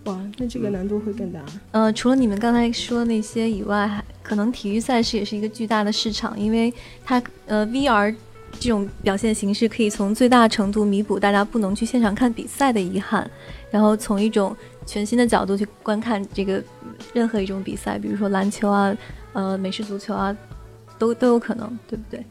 [0.04, 1.40] 哇，那这个难度会更大。
[1.70, 6.72] 呃，除了你们刚才说的那些以外，还可能体育赛事也是一个巨大的市场，因为
[7.04, 8.14] 它呃 VR
[8.60, 13.28] 这种表现形式可以从最大程度弥补大家不能去现场看比赛的遗憾，
[13.70, 16.62] 然后从一种全新的角度去观看这个
[17.12, 18.96] 任何一种比赛，比如说篮球啊、
[19.32, 20.36] 呃美式足球啊，
[20.98, 22.24] 都都有可能，对不对？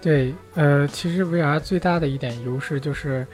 [0.00, 3.26] 对，呃，其实 VR 最大的一点优势就是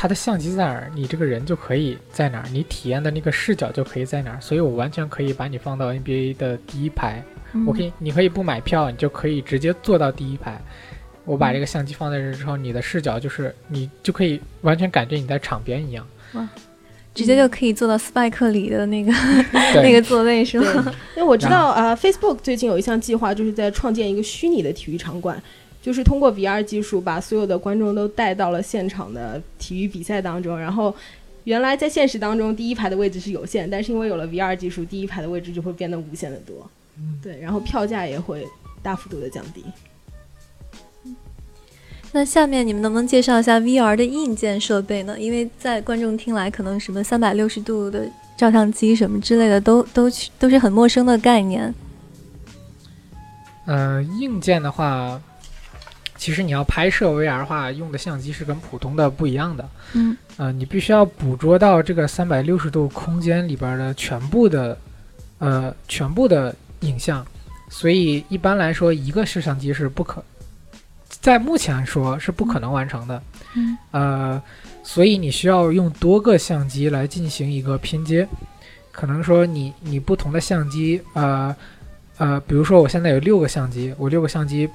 [0.00, 7.20] 它的相机在哪儿，你这个人就可以在哪儿，你体验的那个视角就可以在哪儿，所以我完全可以把你放到 NBA 的第一排，
[7.66, 10.56] 我可以，你可以不买票，你就可以直接坐到第一排。
[11.24, 16.06] 我把这个相机放在这之后，你的视角就是你就可以完全感觉你在场边一样。
[16.34, 16.48] 哇
[17.12, 19.12] 直接就可以坐到斯派克里的那个
[19.82, 25.42] 那个座位是吗？，因为我知道呃，Facebook 最近有一项计划，就是在创建一个虚拟的体育场馆，
[25.80, 30.94] 就是通过 VR 技术把所有的观众都带到了现场的体育比赛当中，然后。
[31.44, 36.70] 原来在现实当中，第一排的位置是有限，但是因为有了 VR 技术，第一排的位置就会变得无限的多。
[37.22, 38.46] 对，然后票价也会
[38.82, 39.64] 大幅度的降低。
[42.12, 45.18] 那下面你们能不能介绍一下 VR 的硬件设备呢？
[45.18, 51.74] 因为在观众听来，可能什么三百六十度的照相机什么之类的，都都都是很陌生的概念。
[53.64, 55.18] 呃，硬件的话，
[56.18, 59.66] 其实你要拍摄 VR 的话，用的相机是跟普通的不一样的。
[59.94, 64.76] 嗯，呃，你必须要捕捉到这个三百六十度空间里边的全部的，
[65.38, 67.24] 呃，全部的影像。
[67.70, 70.22] 所以一般来说，一个摄像机是不可，
[71.08, 73.22] 在目前来说是不可能完成的。
[73.54, 74.42] 嗯，呃，
[74.82, 78.26] 所以你需要用多个相机来进行一个拼接。
[78.90, 81.54] 可能说你你不同的相机，呃
[82.16, 84.68] 呃，比如说我现在有六个相机，我六个相机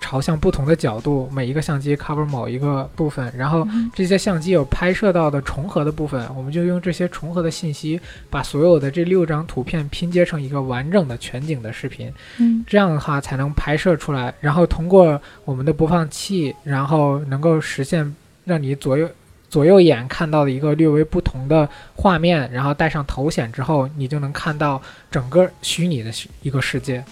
[0.00, 12.12] 朝向不同的角度，每一个相机 cover 某一个部分，然后这些相机有拍摄到的重合的部分，我们就用这些重合的信息，把所有的这六张图片拼接成一个完整的全景的视频。
[12.38, 19.08] 嗯，这样的话才能拍摄出来，然后通过我们的播放器，然后能够实现让你左右
[19.50, 24.80] 左右眼看到的一个略微不同的画面，然后戴上头显之后，你就能看到
[25.10, 26.10] 整个虚拟的
[26.42, 27.04] 一个世界。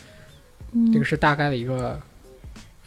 [0.72, 1.98] 嗯这个是大概的一个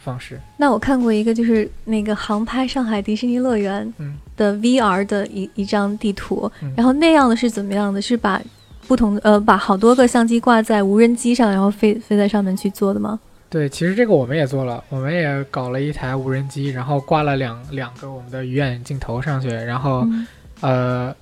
[0.02, 0.40] 方式。
[0.56, 8.00] 那我看过一个，就是那个航拍上海迪士尼乐园嗯的 VR 的一一张地图，嗯然后那样的是怎么样的？
[8.00, 8.40] 是把
[8.88, 13.20] 不同呃把好多个相机挂在无人机上，然后飞飞在上面去做的吗？
[13.48, 20.26] 对，其实这个我们也做了，我们也搞了一台无人机，然后挂了两两个我们的鱼眼镜头上去，然后嗯
[20.60, 21.14] 呃，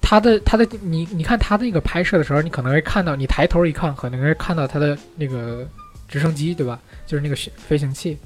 [0.00, 5.66] 它的它的你你看它那个拍摄的时候，你可能会看到，你抬头一看，可能会看到它的那个
[6.08, 6.78] 直升机，对吧？
[7.08, 8.18] 就是那个飞飞行器，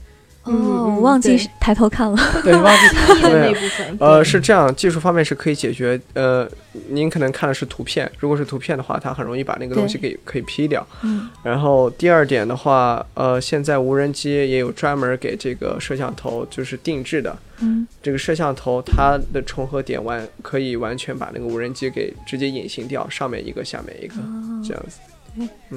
[0.45, 2.19] 嗯哦，嗯我忘记抬头看了。
[2.43, 3.97] 对，忘记记忆的那部分。
[4.01, 5.99] 呃，是这样，技术方面是可以解决。
[6.15, 6.49] 呃，
[6.89, 10.85] 您可能看的是图片，如果是图片的话，它很容易把那个东西给可以 P 掉。
[11.03, 17.39] 嗯然后第二点的话，呃，现在无人机也有专门给这个摄像头就是定制的。
[17.61, 24.99] 嗯这个摄像头它的重合点完可以完全把那个无人机给直接隐形掉，上面一个，下面一个，哦这样子。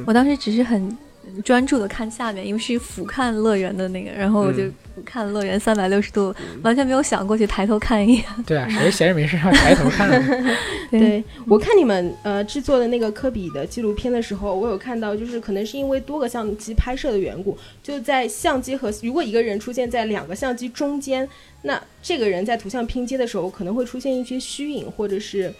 [0.05, 0.97] 我当时只是很
[1.43, 6.33] 专注的看下面，因为是俯瞰乐园的那个，然后我就嗯看乐园三百六十度，
[6.63, 8.23] 完全没有想过去抬头看一眼。
[8.45, 10.55] 对啊，谁 闲着没事要抬头看 呢？
[10.91, 21.27] 对我看你们呃制作的那个科比的纪录片的时候，我有看到，就是可能是因为多个相机拍摄的缘故，就在相机和如果一个人出现在两个相机中间，
[21.63, 25.53] 那这个人在图像拼接的时候可能会出现一些虚影，或者是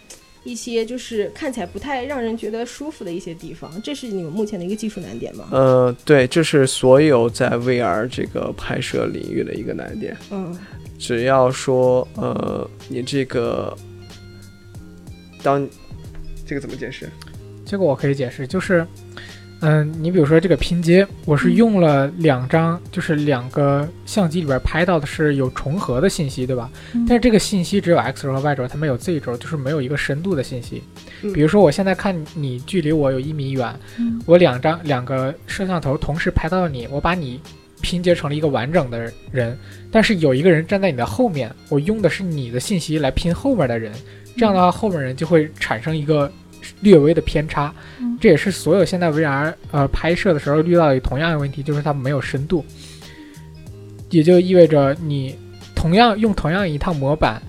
[0.46, 5.48] 一些就是看起来不太让人觉得舒服的一些地方，这是你们目前的一个技术难点吗？
[5.50, 10.16] 呃，对，这是所有在 VR 这个拍摄领域的一个难点。
[10.30, 10.56] 嗯
[10.98, 13.76] 只要说呃，你这个
[15.42, 15.68] 当
[16.46, 17.10] 这个怎么解释？
[17.66, 18.86] 这个我可以解释，就是，
[19.68, 26.70] 嗯，你比如说这个拼接，我是用了两张，就是两个相机里边拍到的是有重合的信息，对吧？
[27.08, 30.80] 但是这个信息只有 x 轴和 y 轴，它没有 z 轴，就是没有一个深度的信息。
[31.22, 37.40] 嗯比如说我现在看你距离我有一米远，嗯我两张两个摄像头同时拍到你，我把你
[37.80, 39.58] 拼接成了一个完整的人，
[39.90, 43.92] 但是有一个人站在你的后面，我用的是你的信息来拼后面的人，
[44.36, 46.30] 这样的话后面人就会产生一个
[46.80, 47.74] 略微的偏差。
[48.00, 52.64] 嗯这也是所有现在 VR 呃拍摄的时候遇到的同样的问题，就是它没有深度，
[54.08, 55.36] 也就意味着你
[55.74, 57.40] 同样用同样一套模板，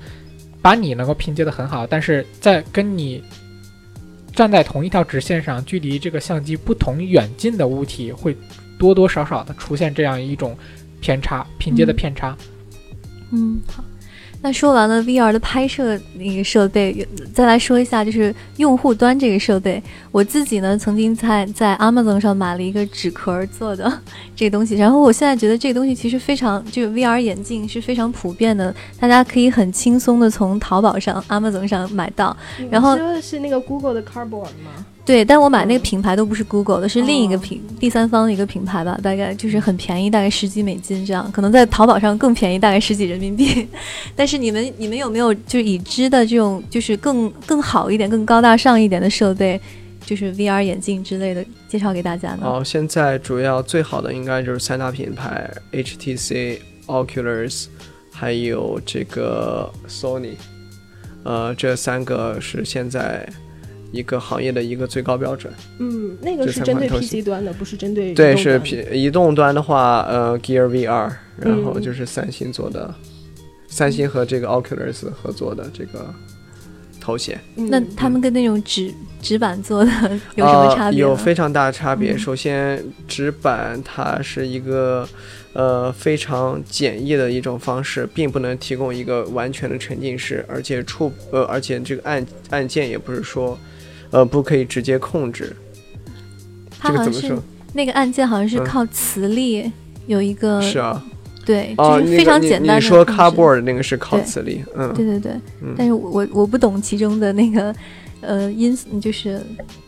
[0.61, 3.23] 把你能够拼接的很好，但是在跟你
[4.33, 8.35] 站在同一条直线上，距离这个相机不同远近的物体会
[8.77, 10.55] 多多少少的出现这样一种
[10.99, 12.37] 偏差，拼接的偏差。
[13.31, 13.83] 嗯，好。
[14.41, 19.81] 那说完了 VR 的拍摄那个设备，再来说一下就是用户端这个设备。
[20.11, 23.91] 我自己呢，曾经在在 Amazon 上买了一个纸壳做的
[24.35, 32.35] 这个东西，然后我现在觉得这个东西其实非常，这个 VR 眼镜是非常普遍的，大家可以很轻松的从淘宝上、Amazon 上买到。
[32.69, 34.85] 然后你说的是那个 Google 的 Cardboard 吗？
[35.07, 43.65] 对，但我买那个品牌都不是 Google 的，是另一个哦品、第三方的一个品牌吧，大概就是很便宜，大概十几美金这样，可能在淘宝上更便宜，大概十几人民币。
[44.17, 49.57] 但是你们你们有没有就是已知的这种就是更更好一点、更高大上一点的设备，
[50.05, 52.39] 就是 VR 眼镜之类的介绍给大家呢？
[52.43, 57.67] 哦，现在主要最好的应该就是三大品牌，HTC、Oculus，
[58.11, 60.33] 还有这个 Sony，
[61.23, 63.25] 呃，这三个是现在
[63.91, 65.51] 一个行业的一个最高标准。
[65.79, 72.93] 嗯，那个是针对 PC 端的，不是针对对，移动端的是 P 移动端的话，呃，Gear VR，然后嗯就是三星做的，
[73.67, 76.13] 三星和这个 Oculus 合作的这个
[76.99, 77.39] 头显。
[77.55, 79.91] 嗯那他们跟那种纸纸板做的
[80.35, 81.01] 有什么差别？
[81.01, 81.09] 呃？
[81.09, 82.13] 有非常大的差别。
[82.13, 85.07] 嗯首先，纸板它是一个
[85.53, 93.57] 呃非常简易的一种方式，并不能提供一个完全的沉浸式，而且触呃，而且这个按按键也不是说
[94.17, 95.55] 呃不可以直接控制。
[96.79, 97.43] 它好像是这个怎么说？
[97.73, 99.71] 那个按键好像是嗯靠磁力
[100.07, 101.03] 有一个、是啊，
[101.45, 107.75] 对，哦，就是非常简单的你说 cardboard 那个是靠磁力，嗯对对对，嗯但是我我我不懂其中的那个
[108.21, 109.39] 呃因就是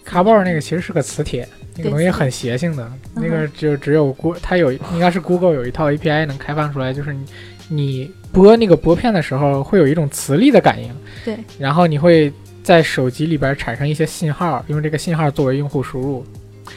[0.04, 7.26] 卡包那个其实是个磁铁，那个东西很邪性的，嗯那个就只有 Go 它有应该是 Google 有一套 API 能开放出来，就是你
[7.70, 10.92] 你拨那个拨片的时候会有一种磁力的感应，
[11.26, 12.32] 对，然后你会
[12.70, 16.24] 在手机里边产生一些信号，用这个信号作为用户输入，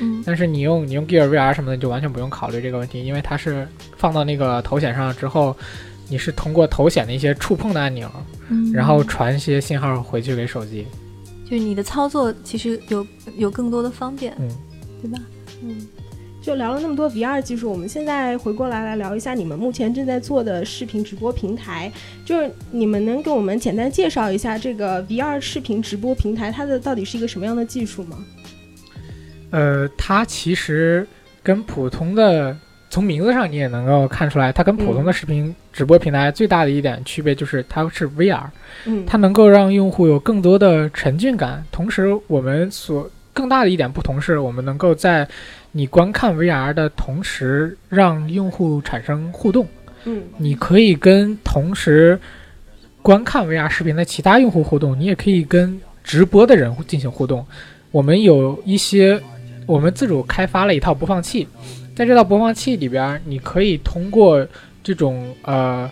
[0.00, 5.54] 嗯，但是你用你用 Gear VR 什么的，你就完全不用考虑这个问题，因为它是放到那个头显上之后，
[6.08, 8.10] 你是通过头显的一些触碰的按钮，
[8.48, 10.86] 嗯然后传一些信号回去给手机。
[11.44, 14.48] 就是你的操作其实有有更多的方便，嗯，
[15.02, 15.18] 对吧？
[15.62, 15.76] 嗯，
[16.42, 21.90] 就聊了那么多 VR 技术，我们现在回过来来聊一下你们目前正在做的视频直播平台。
[22.24, 28.18] 就是你们能给我们简单介绍一下这个 VR 视频直播平台，它的到底是一个什么样的技术吗？
[29.50, 31.06] 呃，它其实
[31.44, 32.56] 跟普通的
[32.90, 38.42] 从名字上你也能够看出来，它跟普通的视频直播平台最大的一点区别就是它是 VR，
[38.86, 41.64] 嗯，它能够让用户有更多的沉浸感。
[41.70, 45.26] 同时，我们所更大的一点不同是，我们能够在
[45.72, 49.66] 你观看 VR 的同时，让用户产生互动。
[50.04, 52.18] 嗯你可以跟同时
[53.00, 57.46] 观看 VR 视频的其他用户互动，你也可以跟直播的人进行互动。
[57.90, 59.20] 我们有一些，
[59.66, 61.46] 我们自主开发了一套播放器，
[61.94, 64.46] 在这套播放器里边，你可以通过
[64.82, 65.90] 这种呃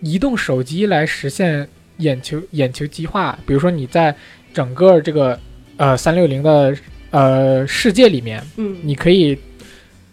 [0.00, 3.38] 移动手机来实现眼球眼球激化。
[3.46, 4.14] 比如说你在
[4.54, 5.38] 整个这个
[5.80, 6.76] 呃三六零的
[7.10, 9.36] 呃世界里面，嗯，你可以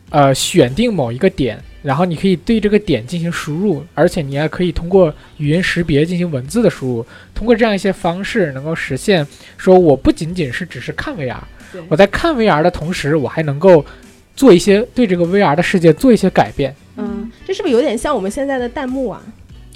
[0.10, 7.06] 呃选定某一个点，然后你可以对这个点进行输入，而且你还可以通过语音识别进行文字的输入。
[7.36, 9.28] 通过这样一些方式，能够实现
[9.58, 11.36] 说我不仅仅是只是看 VR，
[11.90, 13.86] 我在看 VR 的同时，我还能够
[14.38, 19.22] 做一些对这个 VR 的世界做一些改变，嗯，这是不是有点像我们现在的弹幕啊？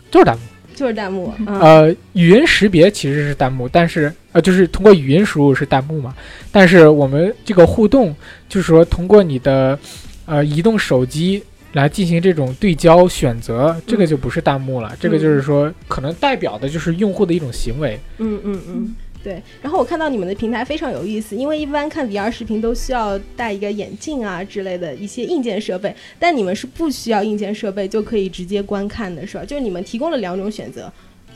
[0.09, 0.41] 就是弹幕。
[0.73, 6.15] 就是弹幕，嗯、呃，语音识别其实是弹幕，但是呃，就是通过语音输入是弹幕嘛。
[6.51, 8.15] 但是我们这个互动，
[8.47, 9.77] 就是说通过你的
[10.25, 17.99] 呃移动手机来进行这种对焦选择，这个就不是弹幕了，这个就是说可能代表的就是用户的一种行为。
[18.17, 19.41] 嗯嗯嗯，对。
[19.61, 29.45] 然后我看到你们的平台非常有意思，因为一般看 VR 视频都需要戴一个眼镜啊之类的一些硬件设备，但你们是不需要硬件设备就可以直接观看的，是吧？
[29.45, 30.91] 就是你们提供了两种选择。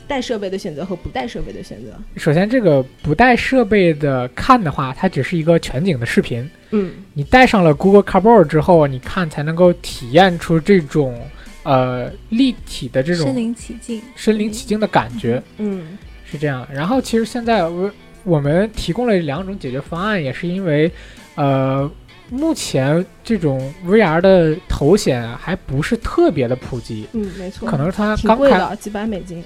[0.08, 1.92] 带设备的选择和不带设备的选择。
[2.16, 6.48] 首先，这个不带设备的看的话，它只是一个全景的视频。
[6.70, 11.20] 嗯，你带上了 Google Cardboard 之后，你看才能够体验出这种
[11.62, 15.42] 呃立体的这种身临其境、身临其境的感觉。
[15.58, 16.66] 嗯，是这样。
[16.72, 17.90] 然后，其实现在我
[18.24, 20.90] 我们提供了两种解决方案，也是因为
[21.34, 21.90] 呃。
[22.28, 29.44] 目前这种 VR 的头显还不是特别的普及，嗯，没错，可能它刚开，几百美金。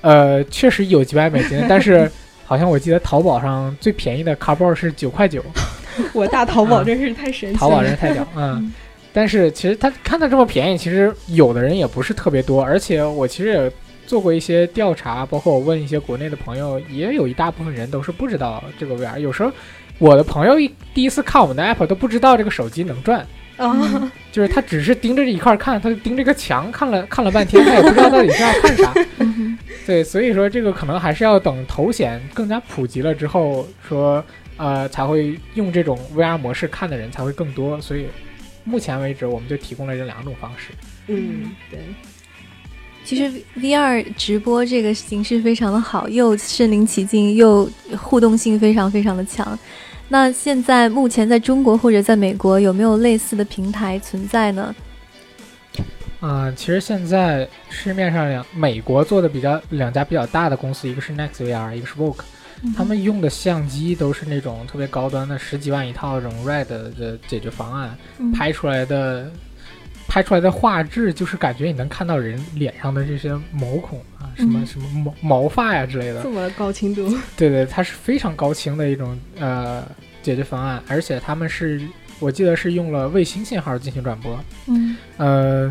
[0.00, 2.10] 呃，确实有几百美金，但是
[2.44, 5.42] 好像我记得淘宝上最便宜的 Cardboard 是九块九。
[6.12, 8.72] 我大淘宝真是太神奇了，淘宝真是太屌， 嗯。
[9.12, 13.72] 但是其实它看它这么便宜，其实有的人也不是特别多，而且我其实也
[14.06, 19.18] 做过一些调查，包括我问一些国内的朋友，也有一大部分人都是不知道这个 VR。
[19.18, 19.50] 有时候
[19.98, 23.26] 我的朋友一第一次看我们的 app 都不知道这个手机能转。
[23.56, 28.92] 啊，就是他只是盯着这一块看，他就盯这个墙看了看了半天，他也不知道到底是要看啥。
[29.86, 34.22] 对，所以说这个可能还是要等头显更加普及了之后，说
[34.56, 37.80] 呃才会用这种 VR 模式看的人才会更多。
[37.80, 38.06] 所以
[38.64, 40.72] 目前为止，我们就提供了这两种方式。
[41.06, 41.78] 嗯，对。
[43.04, 49.56] 其实 VR 直播这个形式非常的好，又身临其境，又互动性非常非常的强。
[50.08, 54.74] 那现在目前在中国或者在美国有没有类似的平台存在呢？
[56.20, 62.22] 啊、呃，其实现在市面上两美国做的比较两家比较大的公司，一个是 Next VR，一个是 Vogue，、
[62.62, 69.30] 嗯、他们用的相机都是那种特别高端的十几万一套这种 RED 的解决方案，嗯、拍出来的
[70.08, 77.08] 拍出来的画质就是感觉你能看到人脸上的这些毛孔啊，什么、嗯、什么毛毛发呀之类的，这么高清度。
[77.36, 79.84] 对对，它是非常高清的一种呃
[80.22, 81.82] 解决方案，而且他们是
[82.20, 84.38] 我记得是用了卫星信号进行转播。
[84.68, 85.70] 嗯，呃，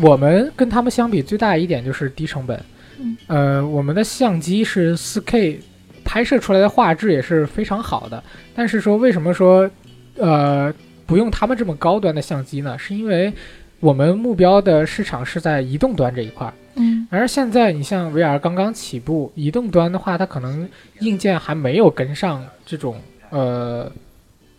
[0.00, 2.60] 我们跟他们相比最大一点就是低成本。
[2.98, 5.58] 嗯，呃，我们的相机是 4K，
[6.04, 8.22] 拍摄出来的画质也是非常好的。
[8.54, 9.70] 但是说为什么说
[10.16, 10.72] 呃
[11.04, 12.78] 不用他们这么高端的相机呢？
[12.78, 13.32] 是因为
[13.80, 16.54] 我们目标的市场是在移动端这一块儿。
[16.76, 20.68] 嗯，而现在你像 VR 刚刚起步，移动端的话，它可能
[21.00, 23.00] 硬件还没有跟上这种
[23.30, 23.90] 呃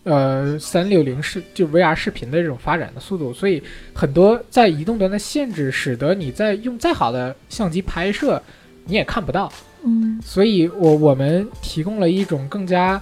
[0.07, 3.61] 呃三六零视就 VR 视频的这种发展的速度，所以
[3.93, 8.41] 很多在移动端的限制，使得你在用再好的相机拍摄，
[8.85, 9.51] 你也看不到。
[9.83, 13.01] 嗯，所以我我们提供了一种更加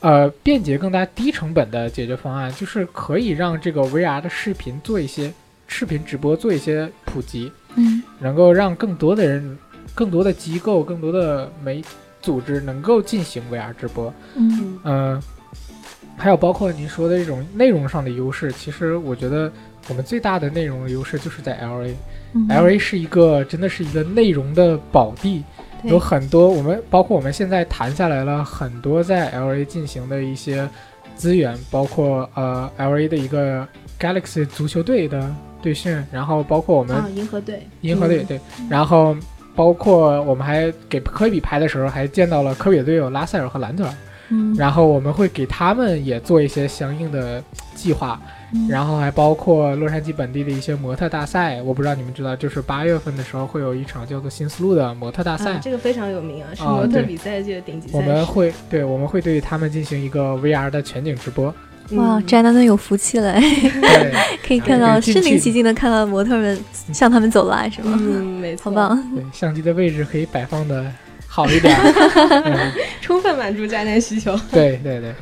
[0.00, 5.32] 呃便捷、更加低成本的解决方案，就是可以让这个 VR 的视频做一些
[5.66, 7.52] 视频直播，做一些普及。
[7.76, 9.56] 嗯，能够让更多的人、
[9.94, 11.80] 更多的机构、更多的媒
[12.20, 14.12] 组织能够进行 VR 直播。
[14.34, 15.22] 嗯，呃，
[16.20, 19.50] 还有包括您说的这种内容上的优势，其实我觉得
[19.88, 21.96] 我们最大的内容优势就是在 L A。
[22.50, 25.42] L A 是一个真的是一个内容的宝地，
[25.82, 30.68] 有很多我们包括我们现在谈下来了很多在 L A 进行的一些
[31.16, 33.66] 资源，包括呃 L A 的一个
[33.98, 39.16] Galaxy 足球队的队训，然后包括我们银河队，银河队对，然后
[39.56, 43.94] 包括我们还给科比拍的时候还见到了科比的队友拉塞尔和兰德尔。
[44.30, 47.42] 嗯，然后我们会给他们也做一些相应的
[47.74, 48.20] 计划，
[48.68, 51.60] 然后还包括洛杉矶本地的一些模特大赛。
[51.62, 61.52] 我不知道你们知道，就是八月份的时候会有一场叫做新丝路的模特大赛，这个非常有名啊，是模特比赛界的顶级赛我们会对，我们会对他们进行一个 VR 的全景直播。
[61.92, 63.34] 哇，宅男们有福气了，
[64.46, 66.56] 可以看到身临其境的看到模特们
[66.92, 67.98] 向他们走来，是吗？
[68.00, 69.14] 嗯，没错，好棒。
[69.14, 70.86] 对，相机的位置可以摆放的。
[71.32, 71.78] 好一点，
[73.00, 74.36] 充分满足家电需求。
[74.50, 75.14] 对对对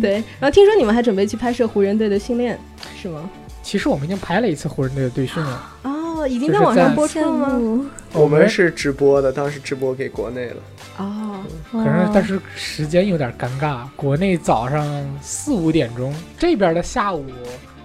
[0.00, 0.12] 对。
[0.38, 2.56] 然后听说你们还准备去拍摄湖人队的训练，
[2.96, 3.28] 是吗？
[3.60, 5.70] 其实我们已经拍了一次湖人队的队训了。
[5.82, 7.90] 哦，已经在网上播出了吗？
[8.12, 10.56] 我们是直播的，当时直播给国内了。
[10.98, 11.40] 哦，
[11.72, 14.86] 可是但是时间有点尴尬，国内早上
[15.20, 17.26] 四五点钟，这边的下午，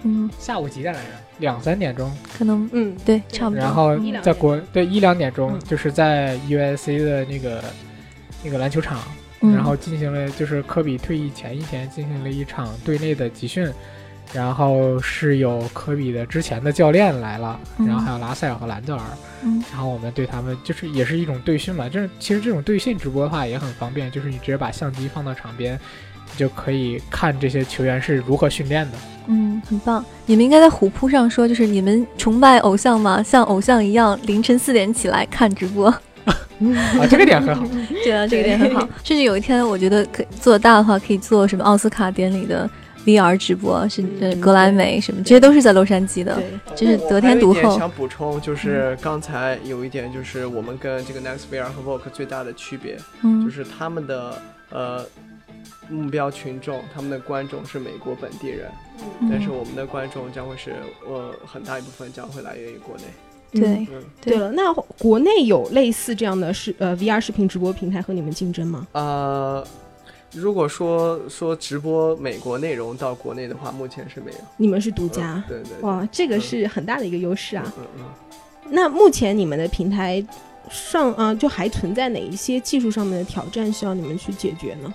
[0.04, 1.08] 嗯，下午几点来着？
[1.38, 2.94] 两三点钟，可能嗯。
[3.04, 3.64] 对，差不多。
[3.64, 7.62] 然后在国对一两点钟，就是在 USC 的那个
[8.42, 9.00] 那个篮球场，
[9.40, 13.68] 然后进行了就是科比退役前一天进行了一场队内的集训，
[14.32, 19.02] 然后是有科比的之前的教练来了，然后还有拉塞尔和兰德尔，
[19.70, 25.78] 然后我们对他们就是也是一种对训嘛，就是其实这种对训直播的话也很方便，就是你直接把相机放到场边。
[26.36, 28.92] 就可以看这些球员是如何训练的。
[29.26, 30.04] 嗯，很棒。
[30.26, 33.22] 你们应该在虎扑上说，就是你们崇拜偶像吗？
[33.22, 35.86] 像偶像一样凌晨四点起来看直播。
[36.26, 37.66] 啊，这个点很好。
[38.04, 38.86] 对啊，这个点很好。
[39.02, 42.68] 甚至有一天，我觉得可以做大的话，可以做什么奥斯卡典礼的
[43.06, 44.02] VR 直播，是
[44.36, 46.38] 格莱美什么，这些都是在洛杉矶的。
[46.74, 47.78] 就是得天独厚。
[47.78, 55.04] 想补充，就是刚才有一点，就是我们跟这个 Next VR 和 Vogue 最大的区别，就是他们的呃。
[55.88, 58.70] 目标群众，他们的观众是美国本地人，
[59.30, 60.74] 但是我们的观众将会是，
[61.06, 63.02] 呃，很大一部分将会来源于国内。
[63.52, 63.86] 对，
[64.20, 68.84] 对了，那国内有类似这样的视呃 VR 视频直播平台和你们竞争吗？
[68.90, 69.64] 呃，
[70.32, 74.38] 如果说说直播美国内容到国内的话，目前是没有。
[74.56, 75.40] 你们是独家？
[75.46, 75.78] 对对。
[75.82, 77.72] 哇，这个是很大的一个优势啊。
[77.78, 78.04] 嗯嗯。
[78.70, 80.24] 那目前你们的平台
[80.68, 84.92] 上啊，就还存在哪一些技术上面的挑战需要你们去解决呢？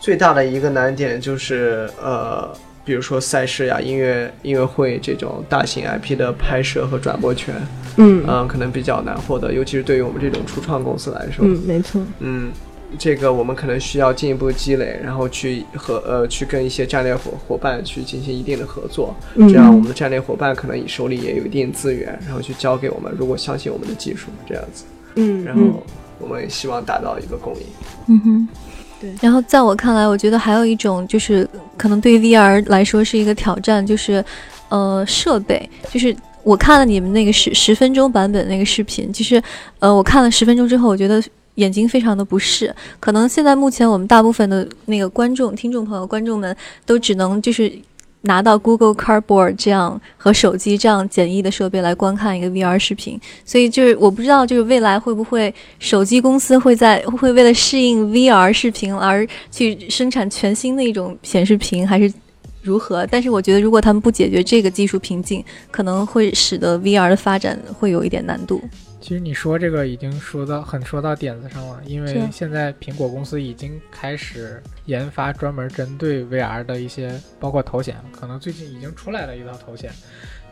[0.00, 2.50] 最大的一个难点就是，呃，
[2.84, 7.54] 比如说赛事呀、音乐音乐会这种大型 IP 的拍摄和转播权，
[7.96, 8.24] 嗯。
[8.26, 12.50] 嗯，可能比较难获得，尤其是对于我们这种初创公司来说，嗯，没错，嗯，
[12.98, 24.84] 这个我们可能需要进一步积累，然后去和呃去跟一些战略伙伙伴去进行一定的合作，这样我们的战略伙伴可能手里也有一定资源，然后去交给我们，如果相信我们的技术，这样子，
[25.16, 25.62] 嗯，然后
[26.18, 27.62] 我们希望达到一个共赢，
[28.08, 28.48] 嗯哼。
[29.00, 34.22] 对，然后在我看来，我觉得还有一种就是可能对 VR 来说是一个挑战，就是
[34.68, 35.68] 呃设备。
[35.90, 39.42] 就是我看了你们那个十十分钟版本那个视频，其实
[39.78, 41.22] 呃我看了十分钟之后，我觉得
[41.54, 42.74] 眼睛非常的不适。
[42.98, 47.72] 可能现在目前我们大部分的那个观众、听众朋友、观众们都只能就是。
[48.22, 62.12] 拿到 Google Cardboard 这样和手机这样简易的设备来观看一个 VR 视频，所以就是我不知道，就是未来会不会手机公司会在会为了适应 VR 视频而去生产全新的一种显示屏，还是
[62.62, 63.06] 如何？
[63.06, 68.60] 但是我觉得，如果他们不解决这个技术瓶颈，可能会使得 VR 的发展会有一点难度。
[69.00, 79.90] 其实你说这个已经说到很说到点子上了，因为现在苹果公司已经开始研发专门针对 VR 的一些，包括头显，可能最近已经出来了一套头显，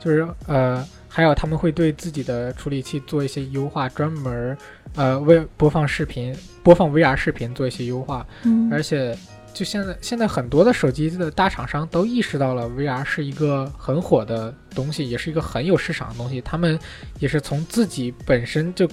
[0.00, 4.56] 就是呃，还有他们会对自己的处理器做一些优化，专门
[4.94, 9.16] 呃为播放视频、播放 VR 视频做一些优化，嗯，而且。
[9.58, 16.40] 就现在，现在很多的手机的大厂商都意识到了 VR 是一个很火的东西，也是一个很有市场的东西。
[16.42, 16.78] 他们
[17.18, 18.88] 也是从自己本身就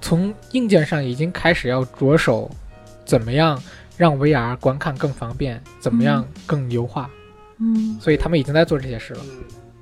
[0.00, 2.48] 从硬件上已经开始要着手，
[3.04, 3.60] 怎么样
[3.96, 7.10] 让 VR 观看更方便，怎么样更优化。
[7.58, 9.20] 嗯，所以他们已经在做这些事了。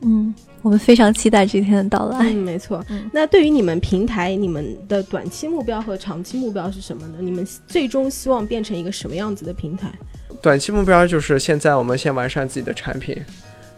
[0.00, 0.34] 嗯。
[0.64, 2.18] 我们非常期待这一天的到来。
[2.20, 2.82] 嗯，没错。
[3.12, 7.18] 那对于你们平台，你们的短期目标和长期目标是什么呢？
[7.20, 9.92] 你们最终希望变成一个什么样子的平台？
[10.40, 13.14] 短期目标就是现在我们先完善自己的产品，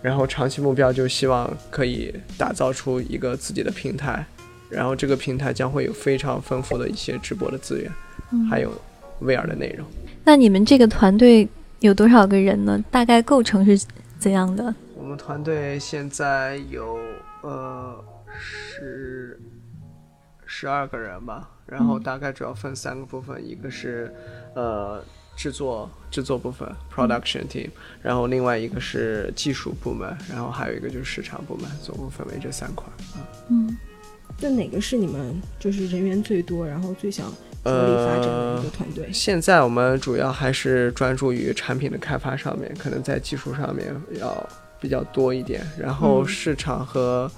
[0.00, 4.24] 然后长期目标就希望可以打造出一个自己的平台，
[4.70, 7.90] 然后这个平台将会有非常丰富的一些直播的资源，
[8.48, 8.72] 还有
[9.20, 9.84] VR 的内容。
[10.22, 11.48] 那你们这个团队
[11.80, 12.80] 有多少个人呢？
[12.92, 13.84] 大概构成是
[14.20, 14.72] 怎样的？
[15.06, 16.98] 我们团队现在有
[17.42, 18.04] 呃
[18.36, 19.40] 十
[20.46, 24.12] 十二个人吧，然后大概主要分三个部分，一个是
[24.56, 25.00] 呃
[25.36, 27.70] 制作制作部分 production team，
[28.02, 32.84] 然后另外一个是技术部门，然后还有一个就是市场部门，总共分为这三块。
[33.48, 33.76] 嗯，
[34.40, 37.32] 那哪个是你们就是人员最多，然后最想
[37.62, 39.08] 着力发展的一个团队？
[39.12, 44.48] 现在我们主要还是专注于产品的开发上面，可能在技术上面要
[44.80, 47.30] 比较多一点，然后市场和。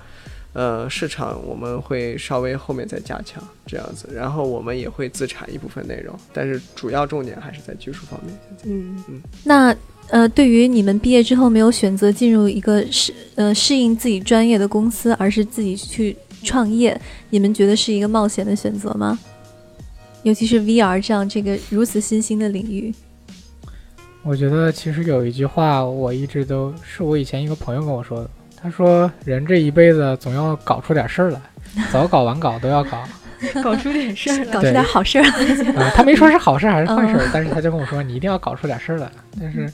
[0.55, 8.35] 呃，市场我们会稍微后面再加强这样子，然后我们也会自产一部分内容，但是主要重点还是在技术方面。
[8.65, 9.21] 嗯嗯。
[9.45, 9.77] 那
[10.09, 16.99] 呃，对于你们毕业之后没有选择进入一个适呃适应自己专业的公司，而是自己去创业，
[17.31, 19.17] 你们觉得是一个冒险的选择吗？
[20.25, 22.93] 尤其是 VR 这样这个如此新兴的领域。
[24.23, 28.31] 我觉得其实有一句话，我一直都是我以前一个朋友跟我说的。
[28.61, 31.41] 他说：“人这一辈子总要搞出点事儿来，
[31.93, 33.05] 早搞晚搞都要搞，
[33.63, 35.25] 搞出点事儿，搞出点好事儿
[35.79, 39.09] 啊， 他没说是好事还是坏事，但是他就跟我说：“你一定要搞出点事儿来。”
[39.41, 39.73] 但是，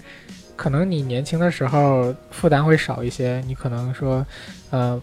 [0.55, 4.25] 可能你年轻的时候负担会少一些，你可能说，
[4.71, 5.01] 呃，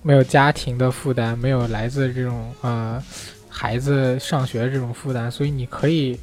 [0.00, 3.02] 没有家庭的负担，没有来自这种呃
[3.48, 6.16] 孩子上学这种负担，所以你可以，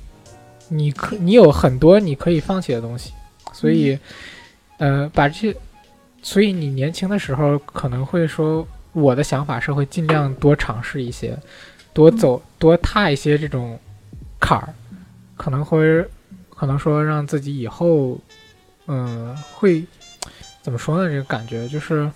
[0.69, 3.13] 你可你有很多你可以放弃的东西，
[3.53, 3.97] 所以，
[4.77, 5.55] 呃，把这些。
[6.21, 11.37] 所以你年轻的时候可能会说，我的想法是会尽量多尝试一些，
[11.93, 13.79] 多走多踏一些这种
[14.39, 14.73] 坎儿，
[15.37, 16.03] 可能会
[16.49, 18.17] 可能说让自己以后，
[18.87, 19.85] 嗯，会
[20.63, 21.07] 怎么说呢？
[21.07, 22.09] 这个感觉就是，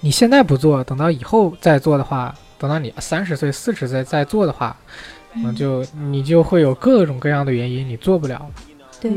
[0.00, 4.76] 你现在不做，等到以后再做的话，等到你三十岁、四十岁再做的话，
[5.32, 8.50] 可能就你就会有各种各样的原因，你做不了了。
[9.00, 9.10] 对。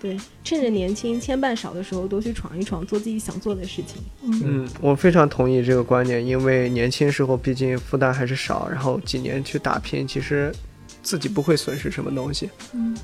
[0.00, 4.02] 对，趁着年轻牵绊少的时候，多去闯一闯，做自己想做的事情。
[4.44, 10.54] 嗯，我非常同意这个观点，因为年轻时候毕竟负担还是少，然后几年去打拼，其实
[11.02, 12.50] 自己不会损失什么东西。
[12.74, 12.94] 嗯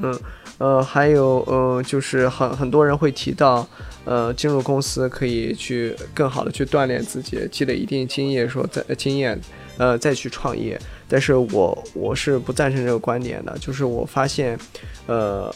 [0.00, 0.20] 嗯
[0.58, 3.66] 呃，还有呃，就是很很多人会提到，
[4.04, 9.40] 呃，进入公司可以去更好的去锻炼自己，积累一定经验，说在经验，
[9.78, 10.78] 呃，再去创业。
[11.12, 14.58] 但是我我是不赞成这个观点的，就是我发现，
[15.06, 15.54] 呃。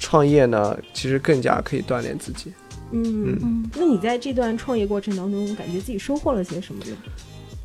[0.00, 2.52] 创业呢，其实更加可以锻炼自己。
[2.92, 6.96] 嗯嗯，那你在这段创业过程当中，感觉自己收获了些什么呢？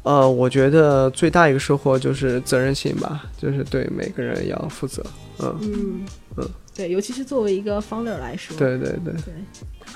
[0.01, 5.05] 呃，我觉得最大一个收获就是责任心吧，就是对每个人要负责。
[5.37, 6.05] 嗯嗯
[6.37, 8.57] 嗯，对，尤其是作为一个 founder 来说。
[8.57, 9.33] 对对对对。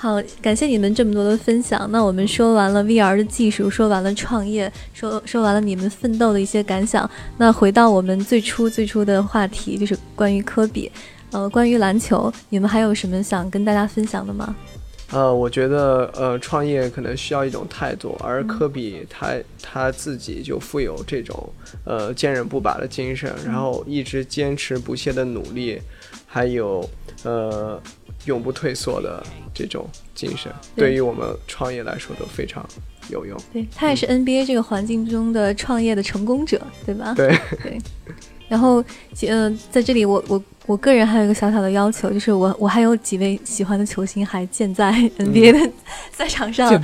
[0.00, 1.90] 好，感谢你们这么多的分享。
[1.90, 7.10] 那我们说完了 VR 的技术，说完了创业，说说完了你们奋斗的一些感想。
[7.36, 10.90] 那回到我们最初最初的话题，就是关于科比。
[11.32, 14.54] 呃，关于篮球，你们还有什么想跟大家分享的吗？
[15.10, 21.52] 呃，我觉得呃，创业可能需要一种态度，而科比他他自己就富有这种
[21.84, 25.80] 呃坚韧不拔的精神，然后一直坚持不懈的努力，
[26.26, 26.88] 还有
[27.24, 27.82] 呃
[28.24, 32.66] 永不退缩的这种精神，对于我们创业来说都非常
[33.10, 33.38] 有用。
[33.52, 37.14] 对他也是 NBA 这个环境中的创业的成功者，对吧？
[37.14, 37.28] 对
[37.62, 37.78] 对。
[38.48, 38.82] 然后，
[39.28, 40.42] 嗯，在这里我我。
[40.68, 45.70] 我个人还有一个小小的要求，就是我我还有几位喜欢的球星还健在 NBA 的
[46.12, 46.70] 赛场上，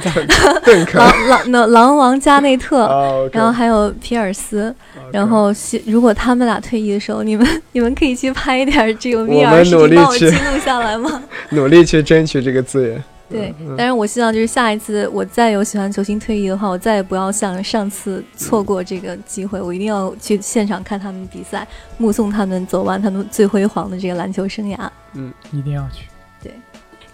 [0.95, 4.75] 狼狼那狼王加内特，然后还有皮尔斯，
[5.13, 5.53] 然后
[5.85, 11.23] 如果他们俩退役的时候，你们你们可以去拍一点这个 VR 视频帮我记录下来吗？
[11.53, 13.05] 努力去争取这个资源。
[13.29, 21.67] 对，但是我希望就是下一次我再有喜欢球星退役的话，我再也不要像上次错过这个机会，我一定要去现场看他们比赛，
[21.97, 24.91] 目送他们走完他们最辉煌的这个篮球生涯。
[25.15, 26.07] 嗯，一定要去。
[26.43, 26.53] 对，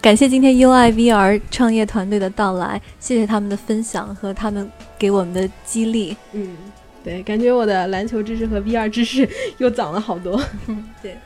[0.01, 6.17] 感谢今天 UIVR 创业团队的到来，谢谢他们的分享和他们给我们的激励。
[6.33, 6.57] 嗯，
[7.03, 9.27] 对，感觉我的篮球知识和 VR 知识
[9.59, 10.41] 又涨了好多。
[11.01, 11.17] 对。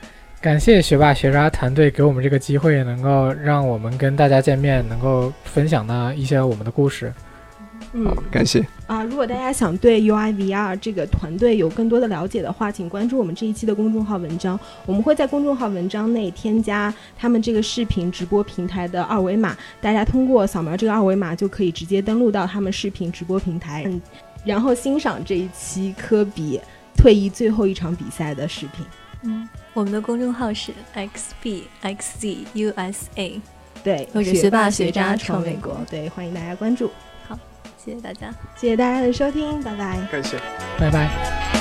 [0.42, 7.12] 感谢学霸学渣团队给我们这个机会，能够让我们跟大家见面，能够分享呢一些我们的故事。
[7.94, 9.04] 嗯，感谢啊！
[9.04, 14.60] 如果大家想对 UIVR 这个团队有更多的了解的话，请关注我们这一期的公众号文章。
[14.86, 24.02] 我们会在公众号文章内添加他们这个视频直播平台的二维码，大家通过扫描这个二维码就可以直接登录到他们视频直播平台，嗯
[24.44, 26.60] 然后欣赏这一期科比
[26.96, 28.86] 退役最后一场比赛的视频。
[29.24, 29.48] 嗯。
[29.76, 33.42] 我们的公众号是 xbxzusa，
[33.84, 36.90] 对，或者学霸学渣闯美国，对，欢迎大家关注。
[37.28, 37.38] 好，
[37.78, 40.40] 谢谢大家，谢谢大家的收听，拜拜，感谢，
[40.80, 41.55] 拜拜。